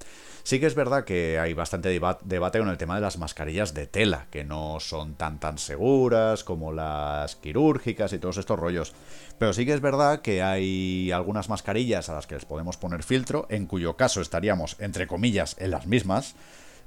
Sí 0.44 0.58
que 0.58 0.66
es 0.66 0.74
verdad 0.74 1.04
que 1.04 1.38
hay 1.38 1.54
bastante 1.54 1.88
debate 1.88 2.58
con 2.58 2.68
el 2.68 2.76
tema 2.76 2.96
de 2.96 3.00
las 3.00 3.16
mascarillas 3.16 3.74
de 3.74 3.86
tela, 3.86 4.26
que 4.30 4.42
no 4.42 4.80
son 4.80 5.14
tan 5.14 5.38
tan 5.38 5.56
seguras 5.56 6.42
como 6.42 6.72
las 6.72 7.36
quirúrgicas 7.36 8.12
y 8.12 8.18
todos 8.18 8.38
estos 8.38 8.58
rollos. 8.58 8.92
Pero 9.38 9.52
sí 9.52 9.64
que 9.64 9.72
es 9.72 9.80
verdad 9.80 10.20
que 10.20 10.42
hay 10.42 11.12
algunas 11.12 11.48
mascarillas 11.48 12.08
a 12.08 12.14
las 12.14 12.26
que 12.26 12.34
les 12.34 12.44
podemos 12.44 12.76
poner 12.76 13.04
filtro, 13.12 13.44
en 13.50 13.66
cuyo 13.66 13.94
caso 13.94 14.22
estaríamos, 14.22 14.76
entre 14.78 15.06
comillas, 15.06 15.54
en 15.58 15.70
las 15.70 15.86
mismas. 15.86 16.34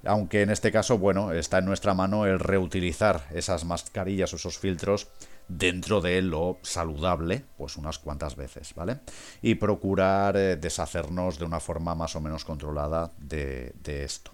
Aunque 0.04 0.42
en 0.42 0.50
este 0.50 0.72
caso, 0.72 0.98
bueno, 0.98 1.34
está 1.34 1.60
en 1.60 1.66
nuestra 1.66 1.94
mano 1.94 2.26
el 2.26 2.40
reutilizar 2.40 3.28
esas 3.32 3.64
mascarillas 3.64 4.34
o 4.34 4.38
esos 4.38 4.58
filtros 4.58 5.08
dentro 5.48 6.02
de 6.02 6.24
lo 6.24 6.58
saludable, 6.64 7.46
pues 7.58 7.78
unas 7.78 8.00
cuantas 8.00 8.36
veces, 8.36 8.74
¿vale? 8.74 9.02
Y 9.44 9.54
procurar 9.54 10.36
eh, 10.36 10.56
deshacernos 10.56 11.38
de 11.38 11.46
una 11.46 11.60
forma 11.60 11.94
más 11.94 12.16
o 12.16 12.22
menos 12.22 12.44
controlada 12.44 13.12
de, 13.20 13.76
esto. 13.86 14.32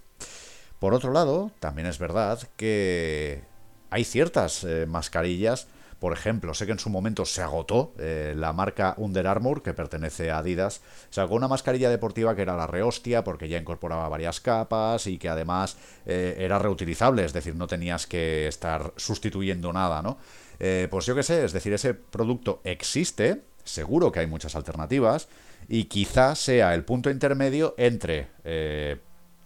Por 0.80 0.94
otro 0.94 1.12
lado, 1.12 1.52
también 1.60 1.88
es 1.88 2.00
verdad 2.00 2.40
que 2.56 3.44
hay 3.90 4.06
ciertas 4.06 4.64
eh, 4.64 4.86
mascarillas 4.88 5.68
Por 6.02 6.14
ejemplo, 6.14 6.56
sé 6.56 6.66
que 6.66 6.72
en 6.72 6.80
su 6.80 6.90
momento 6.90 7.26
se 7.26 7.44
agotó 7.44 7.94
eh, 8.00 8.34
la 8.36 8.54
marca 8.54 8.96
Under 8.98 9.28
Armour, 9.28 9.62
que 9.62 9.76
pertenece 9.76 10.32
a 10.32 10.40
Adidas, 10.40 10.82
sacó 11.12 11.36
una 11.36 11.48
mascarilla 11.48 11.92
deportiva 11.92 12.36
que 12.36 12.42
era 12.42 12.58
la 12.58 12.66
rehostia 12.66 13.24
porque 13.24 13.48
ya 13.48 13.60
incorporaba 13.60 14.10
varias 14.10 14.42
capas 14.42 15.06
y 15.06 15.20
que 15.20 15.30
además 15.30 15.78
eh, 16.08 16.38
era 16.40 16.58
reutilizable, 16.58 17.24
es 17.24 17.34
decir, 17.34 17.54
no 17.54 17.68
tenías 17.68 18.08
que 18.08 18.48
estar 18.48 18.94
sustituyendo 18.98 19.72
nada, 19.74 20.02
¿no? 20.02 20.18
Eh, 20.60 20.88
pues 20.90 21.06
yo 21.06 21.14
qué 21.14 21.22
sé, 21.22 21.46
es 21.46 21.54
decir, 21.54 21.72
ese 21.72 21.94
producto 21.94 22.62
existe, 22.64 23.44
seguro 23.64 24.12
que 24.12 24.22
hay 24.22 24.28
muchas 24.28 24.56
alternativas, 24.56 25.28
y 25.70 25.84
quizás 25.84 26.40
sea 26.40 26.74
el 26.74 26.84
punto 26.84 27.12
intermedio 27.12 27.76
entre 27.78 28.28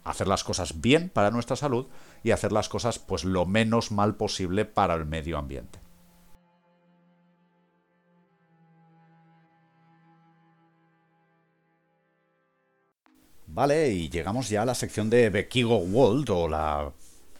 hacer 0.05 0.29
las 0.29 0.45
cosas 0.45 0.79
bien 0.79 1.09
para 1.09 1.31
nuestra 1.31 1.57
salud 1.57 1.87
y 2.23 2.31
hacer 2.31 2.53
las 2.53 2.69
cosas 2.69 2.97
pues 2.97 3.25
lo 3.25 3.45
menos 3.45 3.91
mal 3.91 4.15
posible 4.15 4.63
para 4.63 4.93
el 4.93 5.05
medio 5.05 5.37
ambiente. 5.37 5.84
Vale, 13.55 13.87
y 13.87 14.09
llegamos 14.09 14.49
ya 14.49 14.63
a 14.63 14.65
la 14.65 14.75
sección 14.75 15.09
de 15.09 15.29
Bekigo 15.29 15.77
World 15.77 16.29
o 16.29 16.49
la 16.49 16.91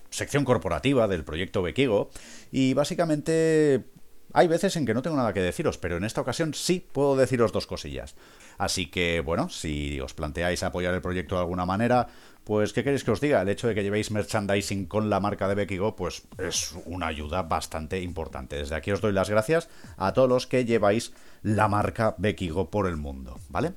sección 0.09 0.45
corporativa 0.45 1.09
del 1.09 1.25
proyecto 1.25 1.61
Bekigo. 1.61 2.09
Y 2.53 2.73
básicamente 2.73 3.83
hay 4.31 4.47
veces 4.47 4.77
en 4.77 4.85
que 4.85 4.93
no 4.93 5.01
tengo 5.01 5.17
nada 5.17 5.33
que 5.33 5.41
deciros, 5.41 5.77
pero 5.77 5.97
en 5.97 6.05
esta 6.05 6.21
ocasión 6.21 6.53
sí 6.53 6.87
puedo 6.89 7.17
deciros 7.17 7.51
dos 7.51 7.67
cosillas. 7.67 8.15
Así 8.57 8.85
que, 8.85 9.19
bueno, 9.19 9.49
si 9.49 9.99
os 9.99 10.13
planteáis 10.13 10.63
apoyar 10.63 10.93
el 10.93 11.01
proyecto 11.01 11.35
de 11.35 11.41
alguna 11.41 11.65
manera, 11.65 12.07
pues, 12.45 12.71
¿qué 12.71 12.85
queréis 12.85 13.03
que 13.03 13.11
os 13.11 13.19
diga? 13.19 13.41
El 13.41 13.49
hecho 13.49 13.67
de 13.67 13.75
que 13.75 13.83
llevéis 13.83 14.11
merchandising 14.11 14.85
con 14.85 15.09
la 15.09 15.19
marca 15.19 15.49
de 15.49 15.55
Bekigo, 15.55 15.97
pues 15.97 16.23
es 16.37 16.75
una 16.85 17.07
ayuda 17.07 17.43
bastante 17.43 17.99
importante. 17.99 18.55
Desde 18.55 18.75
aquí 18.75 18.89
os 18.93 19.01
doy 19.01 19.11
las 19.11 19.29
gracias 19.29 19.67
a 19.97 20.13
todos 20.13 20.29
los 20.29 20.47
que 20.47 20.63
lleváis 20.63 21.11
la 21.43 21.67
marca 21.67 22.15
Bekigo 22.17 22.69
por 22.69 22.87
el 22.87 22.95
mundo, 22.95 23.37
¿vale? 23.49 23.73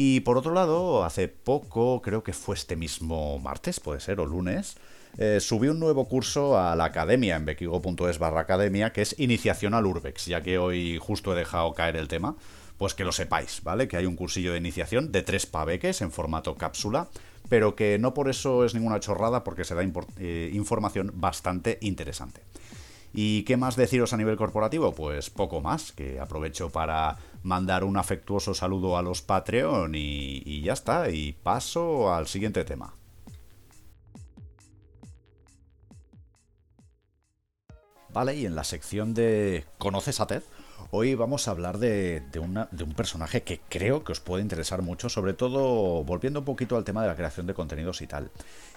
Y 0.00 0.20
por 0.20 0.38
otro 0.38 0.54
lado, 0.54 1.02
hace 1.02 1.26
poco, 1.26 2.00
creo 2.02 2.22
que 2.22 2.32
fue 2.32 2.54
este 2.54 2.76
mismo 2.76 3.40
martes, 3.40 3.80
puede 3.80 3.98
ser, 3.98 4.20
o 4.20 4.26
lunes, 4.26 4.76
eh, 5.18 5.40
subí 5.40 5.66
un 5.66 5.80
nuevo 5.80 6.08
curso 6.08 6.56
a 6.56 6.76
la 6.76 6.84
academia 6.84 7.34
en 7.34 7.44
bekigo.es 7.44 8.20
barra 8.20 8.42
academia, 8.42 8.92
que 8.92 9.02
es 9.02 9.18
iniciación 9.18 9.74
al 9.74 9.86
Urbex, 9.86 10.26
ya 10.26 10.40
que 10.40 10.56
hoy 10.56 11.00
justo 11.02 11.32
he 11.32 11.36
dejado 11.36 11.74
caer 11.74 11.96
el 11.96 12.06
tema, 12.06 12.36
pues 12.76 12.94
que 12.94 13.02
lo 13.02 13.10
sepáis, 13.10 13.60
¿vale? 13.64 13.88
Que 13.88 13.96
hay 13.96 14.06
un 14.06 14.14
cursillo 14.14 14.52
de 14.52 14.58
iniciación 14.58 15.10
de 15.10 15.22
tres 15.22 15.46
paveques 15.46 16.00
en 16.00 16.12
formato 16.12 16.54
cápsula, 16.54 17.08
pero 17.48 17.74
que 17.74 17.98
no 17.98 18.14
por 18.14 18.30
eso 18.30 18.64
es 18.64 18.74
ninguna 18.74 19.00
chorrada, 19.00 19.42
porque 19.42 19.64
se 19.64 19.74
da 19.74 19.82
eh, 19.82 20.50
información 20.54 21.10
bastante 21.16 21.76
interesante. 21.80 22.42
¿Y 23.20 23.42
qué 23.42 23.56
más 23.56 23.74
deciros 23.74 24.12
a 24.12 24.16
nivel 24.16 24.36
corporativo? 24.36 24.92
Pues 24.94 25.28
poco 25.28 25.60
más, 25.60 25.90
que 25.90 26.20
aprovecho 26.20 26.70
para 26.70 27.16
mandar 27.42 27.82
un 27.82 27.96
afectuoso 27.96 28.54
saludo 28.54 28.96
a 28.96 29.02
los 29.02 29.22
Patreon 29.22 29.96
y, 29.96 30.40
y 30.46 30.62
ya 30.62 30.74
está, 30.74 31.10
y 31.10 31.32
paso 31.32 32.14
al 32.14 32.28
siguiente 32.28 32.64
tema. 32.64 32.94
Vale, 38.10 38.36
y 38.36 38.46
en 38.46 38.54
la 38.54 38.62
sección 38.62 39.14
de 39.14 39.64
¿Conoces 39.78 40.20
a 40.20 40.28
Ted? 40.28 40.44
Hoy 40.90 41.14
vamos 41.14 41.46
a 41.46 41.50
hablar 41.50 41.76
de, 41.76 42.22
un 42.40 42.94
personaje 42.94 43.42
que 43.42 43.60
creo 43.68 44.04
que 44.04 44.12
os 44.12 44.20
puede 44.20 44.42
interesar 44.42 44.80
mucho, 44.80 45.10
sobre 45.10 45.34
todo 45.34 46.02
volviendo 46.02 46.38
un 46.38 46.46
poquito 46.46 46.78
al 46.78 46.84
tema 46.84 47.02
de 47.02 47.08
la 47.08 47.14
creación 47.14 47.46
de 47.46 47.52
contenidos 47.52 48.00
y 48.00 48.06
tal. 48.06 48.30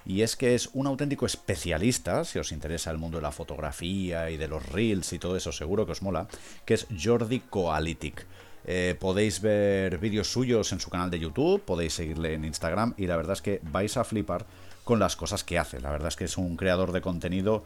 Y 0.06 0.22
es 0.22 0.36
que 0.36 0.54
es 0.54 0.70
un 0.74 0.88
auténtico 0.88 1.26
especialista, 1.26 2.26
si 2.26 2.38
os 2.38 2.52
interesa 2.52 2.92
el 2.92 2.98
mundo 2.98 3.20
de 3.20 3.22
la 3.22 3.32
fotografía 3.32 4.30
y 4.30 4.36
de 4.36 4.50
los 4.50 4.66
reels 4.68 5.14
y 5.14 5.20
todo 5.20 5.38
eso, 5.38 5.54
seguro 5.54 5.86
que 5.86 5.94
os 5.94 6.02
mola, 6.02 6.28
que 6.66 6.74
es 6.74 6.86
Jordi 7.02 7.40
Coalitic. 7.50 8.26
Eh, 8.66 8.98
podéis 9.00 9.40
ver 9.40 9.98
vídeos 9.98 10.30
suyos 10.30 10.74
en 10.74 10.82
su 10.82 10.90
canal 10.90 11.12
de 11.12 11.20
YouTube, 11.20 11.62
podéis 11.62 11.94
seguirle 11.94 12.34
en 12.34 12.44
Instagram 12.44 12.94
y 12.98 13.08
la 13.08 13.16
verdad 13.16 13.34
es 13.34 13.42
que 13.42 13.62
vais 13.64 13.96
a 13.96 14.04
flipar 14.04 14.46
con 14.84 15.00
las 15.00 15.16
cosas 15.16 15.46
que 15.46 15.58
hace. 15.58 15.80
La 15.80 15.92
verdad 15.92 16.10
es 16.10 16.18
que 16.18 16.26
es 16.26 16.38
un 16.38 16.58
creador 16.58 16.92
de 16.92 17.00
contenido 17.00 17.64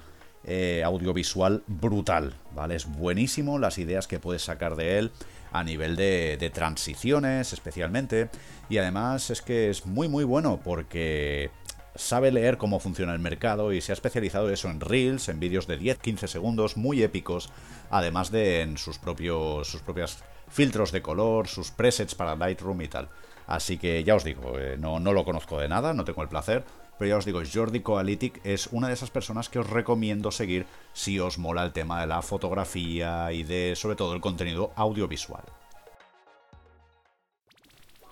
eh, 0.47 0.83
audiovisual 0.83 1.63
brutal, 1.67 2.35
¿vale? 2.53 2.75
Es 2.75 2.85
buenísimo 2.85 3.57
las 3.57 3.77
ideas 3.77 4.07
que 4.07 4.19
puedes 4.19 4.43
sacar 4.43 4.75
de 4.75 4.99
él 4.99 5.11
a 5.51 5.63
nivel 5.63 5.95
de, 5.95 6.51
transiciones 6.53 7.53
especialmente 7.53 8.29
y 8.69 8.77
además 8.77 9.29
es 9.29 9.41
que 9.41 9.69
es 9.69 9.85
muy 9.85 10.07
muy 10.07 10.23
bueno 10.23 10.59
porque 10.63 11.49
sabe 11.95 12.31
leer 12.31 12.57
cómo 12.57 12.79
funciona 12.79 13.13
el 13.13 13.19
mercado 13.19 13.73
y 13.73 13.81
se 13.81 13.91
ha 13.91 13.93
especializado 13.93 14.49
eso 14.51 14.69
en 14.69 14.81
reels, 14.81 15.29
en 15.29 15.39
vídeos 15.39 15.65
de 15.65 15.79
10-15 15.79 16.27
segundos 16.27 16.77
muy 16.77 17.01
épicos, 17.01 17.49
además 17.89 18.31
de 18.31 18.61
en 18.61 18.77
sus 18.77 18.99
propios 18.99 19.67
sus 19.67 19.81
propias 19.81 20.23
filtros 20.49 20.91
de 20.91 21.01
color, 21.01 21.47
sus 21.47 21.71
presets 21.71 22.13
para 22.13 22.35
Lightroom 22.35 22.81
y 22.81 22.87
tal. 22.87 23.09
Así 23.47 23.77
que 23.77 24.03
ya 24.03 24.15
os 24.15 24.23
digo, 24.23 24.59
eh, 24.59 24.75
no, 24.77 24.99
no 24.99 25.13
lo 25.13 25.23
conozco 25.23 25.59
de 25.59 25.67
nada, 25.67 25.93
no 25.93 26.03
tengo 26.03 26.21
el 26.21 26.29
placer, 26.29 26.63
pero 26.97 27.09
ya 27.09 27.17
os 27.17 27.25
digo, 27.25 27.41
Jordi 27.51 27.81
Coalitic 27.81 28.41
es 28.43 28.67
una 28.67 28.87
de 28.87 28.93
esas 28.93 29.11
personas 29.11 29.49
que 29.49 29.59
os 29.59 29.69
recomiendo 29.69 30.31
seguir 30.31 30.65
si 30.93 31.19
os 31.19 31.37
mola 31.37 31.63
el 31.63 31.73
tema 31.73 32.01
de 32.01 32.07
la 32.07 32.21
fotografía 32.21 33.31
y 33.31 33.43
de 33.43 33.75
sobre 33.75 33.95
todo 33.95 34.13
el 34.13 34.21
contenido 34.21 34.71
audiovisual. 34.75 35.43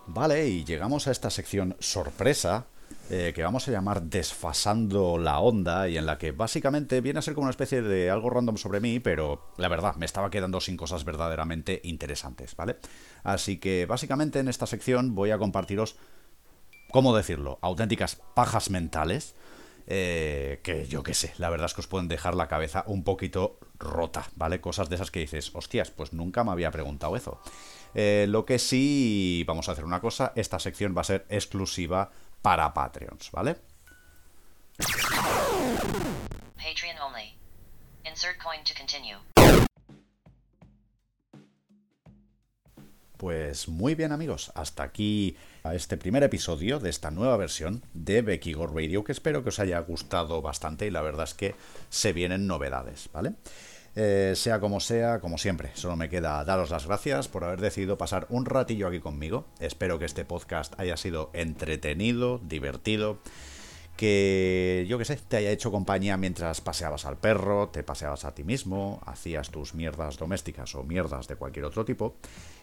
Vale, 0.08 0.48
y 0.48 0.65
llegamos 0.65 1.08
a 1.08 1.12
esta 1.12 1.30
sección 1.30 1.78
sorpresa 1.80 2.65
eh, 3.10 3.34
que 3.36 3.43
vamos 3.43 3.67
a 3.67 3.72
llamar 3.72 4.02
Desfasando 4.04 5.17
la 5.17 5.39
Onda 5.39 5.89
y 5.89 5.98
en 5.98 6.06
la 6.06 6.17
que 6.17 6.32
básicamente 6.32 7.02
viene 7.02 7.19
a 7.19 7.22
ser 7.22 7.34
como 7.34 7.43
una 7.46 7.52
especie 7.52 7.82
de 7.82 8.10
algo 8.10 8.30
random 8.30 8.58
sobre 8.58 8.80
mí, 8.80 9.00
pero 9.00 9.52
la 9.58 9.67
verdad, 9.67 9.96
me 9.96 10.06
estaba 10.06 10.30
quedando 10.30 10.62
sin 10.62 10.78
cosas 10.78 11.04
verdaderamente 11.04 11.82
interesantes, 11.84 12.56
¿vale? 12.56 12.78
Así 13.24 13.58
que 13.58 13.86
básicamente 13.86 14.39
en 14.39 14.48
esta 14.48 14.67
sección 14.67 15.15
voy 15.15 15.32
a 15.32 15.38
compartiros 15.38 15.96
¿cómo 16.94 17.18
decirlo? 17.18 17.58
Auténticas 17.62 18.22
pajas 18.36 18.70
mentales. 18.70 19.36
Eh, 19.86 20.62
que 20.64 20.88
yo 20.88 21.04
qué 21.04 21.14
sé, 21.14 21.34
la 21.40 21.50
verdad 21.50 21.66
es 21.66 21.74
que 21.74 21.82
os 21.82 21.88
pueden 21.88 22.08
dejar 22.08 22.36
la 22.36 22.48
cabeza 22.48 22.86
un 22.88 23.04
poquito 23.04 23.60
rota, 23.78 24.30
¿vale? 24.36 24.62
Cosas 24.62 24.88
de 24.88 24.96
esas 24.96 25.12
que 25.12 25.20
dices, 25.20 25.54
hostias, 25.56 25.92
pues 25.92 26.14
nunca 26.14 26.46
me 26.46 26.52
había 26.52 26.72
preguntado 26.72 27.18
eso. 27.18 27.42
Eh, 27.94 28.26
lo 28.30 28.46
que 28.46 28.60
sí, 28.60 29.44
vamos 29.46 29.68
a 29.68 29.74
hacer 29.74 29.84
una 29.84 30.00
cosa, 30.00 30.32
esta 30.38 30.58
sección 30.60 30.96
va 30.96 31.02
a 31.02 31.06
ser 31.06 31.26
exclusiva 31.28 32.12
para 32.42 32.74
Patreons, 32.74 33.30
¿vale? 33.32 33.58
Patreon 36.56 36.98
only. 37.06 37.36
Insert 38.06 38.42
coin 38.42 38.64
to 38.64 38.74
continue. 38.78 39.18
Pues 43.18 43.68
muy 43.68 43.96
bien 43.96 44.12
amigos, 44.12 44.52
hasta 44.56 44.84
aquí 44.84 45.36
a 45.63 45.76
este 45.76 45.95
primer 45.95 46.23
episodio 46.23 46.80
de 46.80 46.89
esta 46.89 47.10
nueva 47.10 47.38
versión 47.38 47.84
de 47.93 48.21
Becky 48.21 48.52
Gore 48.52 49.04
que 49.04 49.12
espero 49.13 49.43
que 49.43 49.49
os 49.49 49.60
haya 49.60 49.80
gustado 49.80 50.41
bastante 50.41 50.86
y 50.86 50.91
la 50.91 51.02
verdad 51.02 51.23
es 51.23 51.34
que 51.34 51.56
se 51.89 52.12
vienen 52.12 52.47
novedades, 52.47 53.10
¿vale? 53.13 53.34
Eh, 53.95 54.34
sea 54.36 54.60
como 54.60 54.82
sea, 54.82 55.19
como 55.19 55.38
siempre, 55.38 55.71
solo 55.76 55.95
me 55.95 56.10
queda 56.10 56.43
daros 56.43 56.69
las 56.69 56.86
gracias 56.86 57.30
por 57.30 57.45
haber 57.45 57.62
decidido 57.62 57.97
pasar 57.97 58.28
un 58.30 58.45
ratillo 58.45 58.88
aquí 58.88 58.99
conmigo. 58.99 59.45
Espero 59.60 59.99
que 59.99 60.06
este 60.06 60.26
podcast 60.26 60.78
haya 60.80 60.97
sido 60.97 61.30
entretenido, 61.34 62.39
divertido 62.39 63.19
que 63.96 64.86
yo 64.88 64.98
que 64.98 65.06
sé, 65.06 65.16
te 65.16 65.38
haya 65.38 65.52
hecho 65.52 65.72
compañía 65.72 66.18
mientras 66.18 66.62
paseabas 66.62 67.06
al 67.06 67.18
perro, 67.18 67.70
te 67.70 67.84
paseabas 67.84 68.26
a 68.26 68.34
ti 68.34 68.44
mismo, 68.44 69.02
hacías 69.06 69.50
tus 69.50 69.74
mierdas 69.74 70.18
domésticas 70.18 70.74
o 70.76 70.84
mierdas 70.84 71.28
de 71.28 71.36
cualquier 71.36 71.66
otro 71.66 71.86
tipo. 71.86 72.16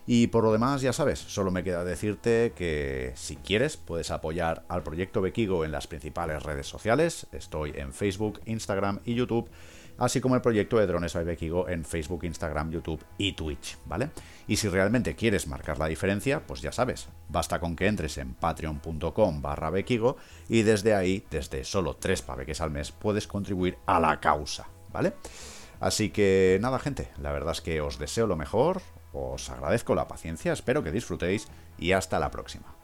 Y 0.07 0.29
por 0.29 0.45
lo 0.45 0.53
demás, 0.53 0.83
ya 0.83 0.93
sabes, 0.93 1.19
solo 1.19 1.51
me 1.51 1.63
queda 1.63 1.85
decirte 1.85 2.53
que 2.57 3.13
si 3.15 3.37
quieres 3.37 3.77
puedes 3.77 4.11
apoyar 4.11 4.65
al 4.69 4.83
proyecto 4.83 5.21
Bekigo 5.21 5.65
en 5.65 5.73
las 5.73 5.87
principales 5.87 6.43
redes 6.43 6.67
sociales. 6.67 7.27
Estoy 7.33 7.73
en 7.77 7.93
Facebook, 7.93 8.41
Instagram 8.47 9.01
y 9.05 9.15
YouTube 9.15 9.49
así 10.01 10.21
como 10.21 10.35
el 10.35 10.41
proyecto 10.41 10.79
de 10.79 10.87
Drones 10.87 11.15
by 11.15 11.25
Bekigo 11.25 11.69
en 11.69 11.85
Facebook, 11.85 12.25
Instagram, 12.25 12.73
YouTube 12.73 13.05
y 13.19 13.35
Twitch, 13.35 13.79
¿vale? 13.85 14.11
Y 14.49 14.57
si 14.57 14.69
realmente 14.69 15.15
quieres 15.15 15.47
marcar 15.47 15.79
la 15.79 15.87
diferencia, 15.87 16.45
pues 16.45 16.61
ya 16.63 16.73
sabes, 16.73 17.09
basta 17.29 17.61
con 17.61 17.77
que 17.77 17.87
entres 17.87 18.19
en 18.19 18.35
patreon.com 18.35 19.43
barra 19.43 19.71
Bekigo 19.71 20.17
y 20.49 20.63
desde 20.63 20.95
ahí, 20.95 21.25
desde 21.31 21.63
solo 21.63 21.95
3 21.95 22.23
paveques 22.23 22.61
al 22.61 22.71
mes, 22.71 22.91
puedes 22.91 23.29
contribuir 23.29 23.79
a 23.87 24.01
la 24.01 24.19
causa, 24.19 24.67
¿vale? 24.93 25.13
Así 25.79 26.11
que 26.11 26.59
nada, 26.61 26.79
gente, 26.79 27.11
la 27.23 27.33
verdad 27.33 27.53
es 27.53 27.61
que 27.61 27.81
os 27.81 27.99
deseo 27.99 28.27
lo 28.27 28.37
mejor, 28.37 28.83
os 29.13 29.49
agradezco 29.51 29.95
la 29.95 30.09
paciencia, 30.09 30.53
espero 30.53 30.83
que 30.83 30.91
disfrutéis 30.91 31.47
y 31.79 31.93
hasta 31.93 32.19
la 32.19 32.31
próxima. 32.31 32.80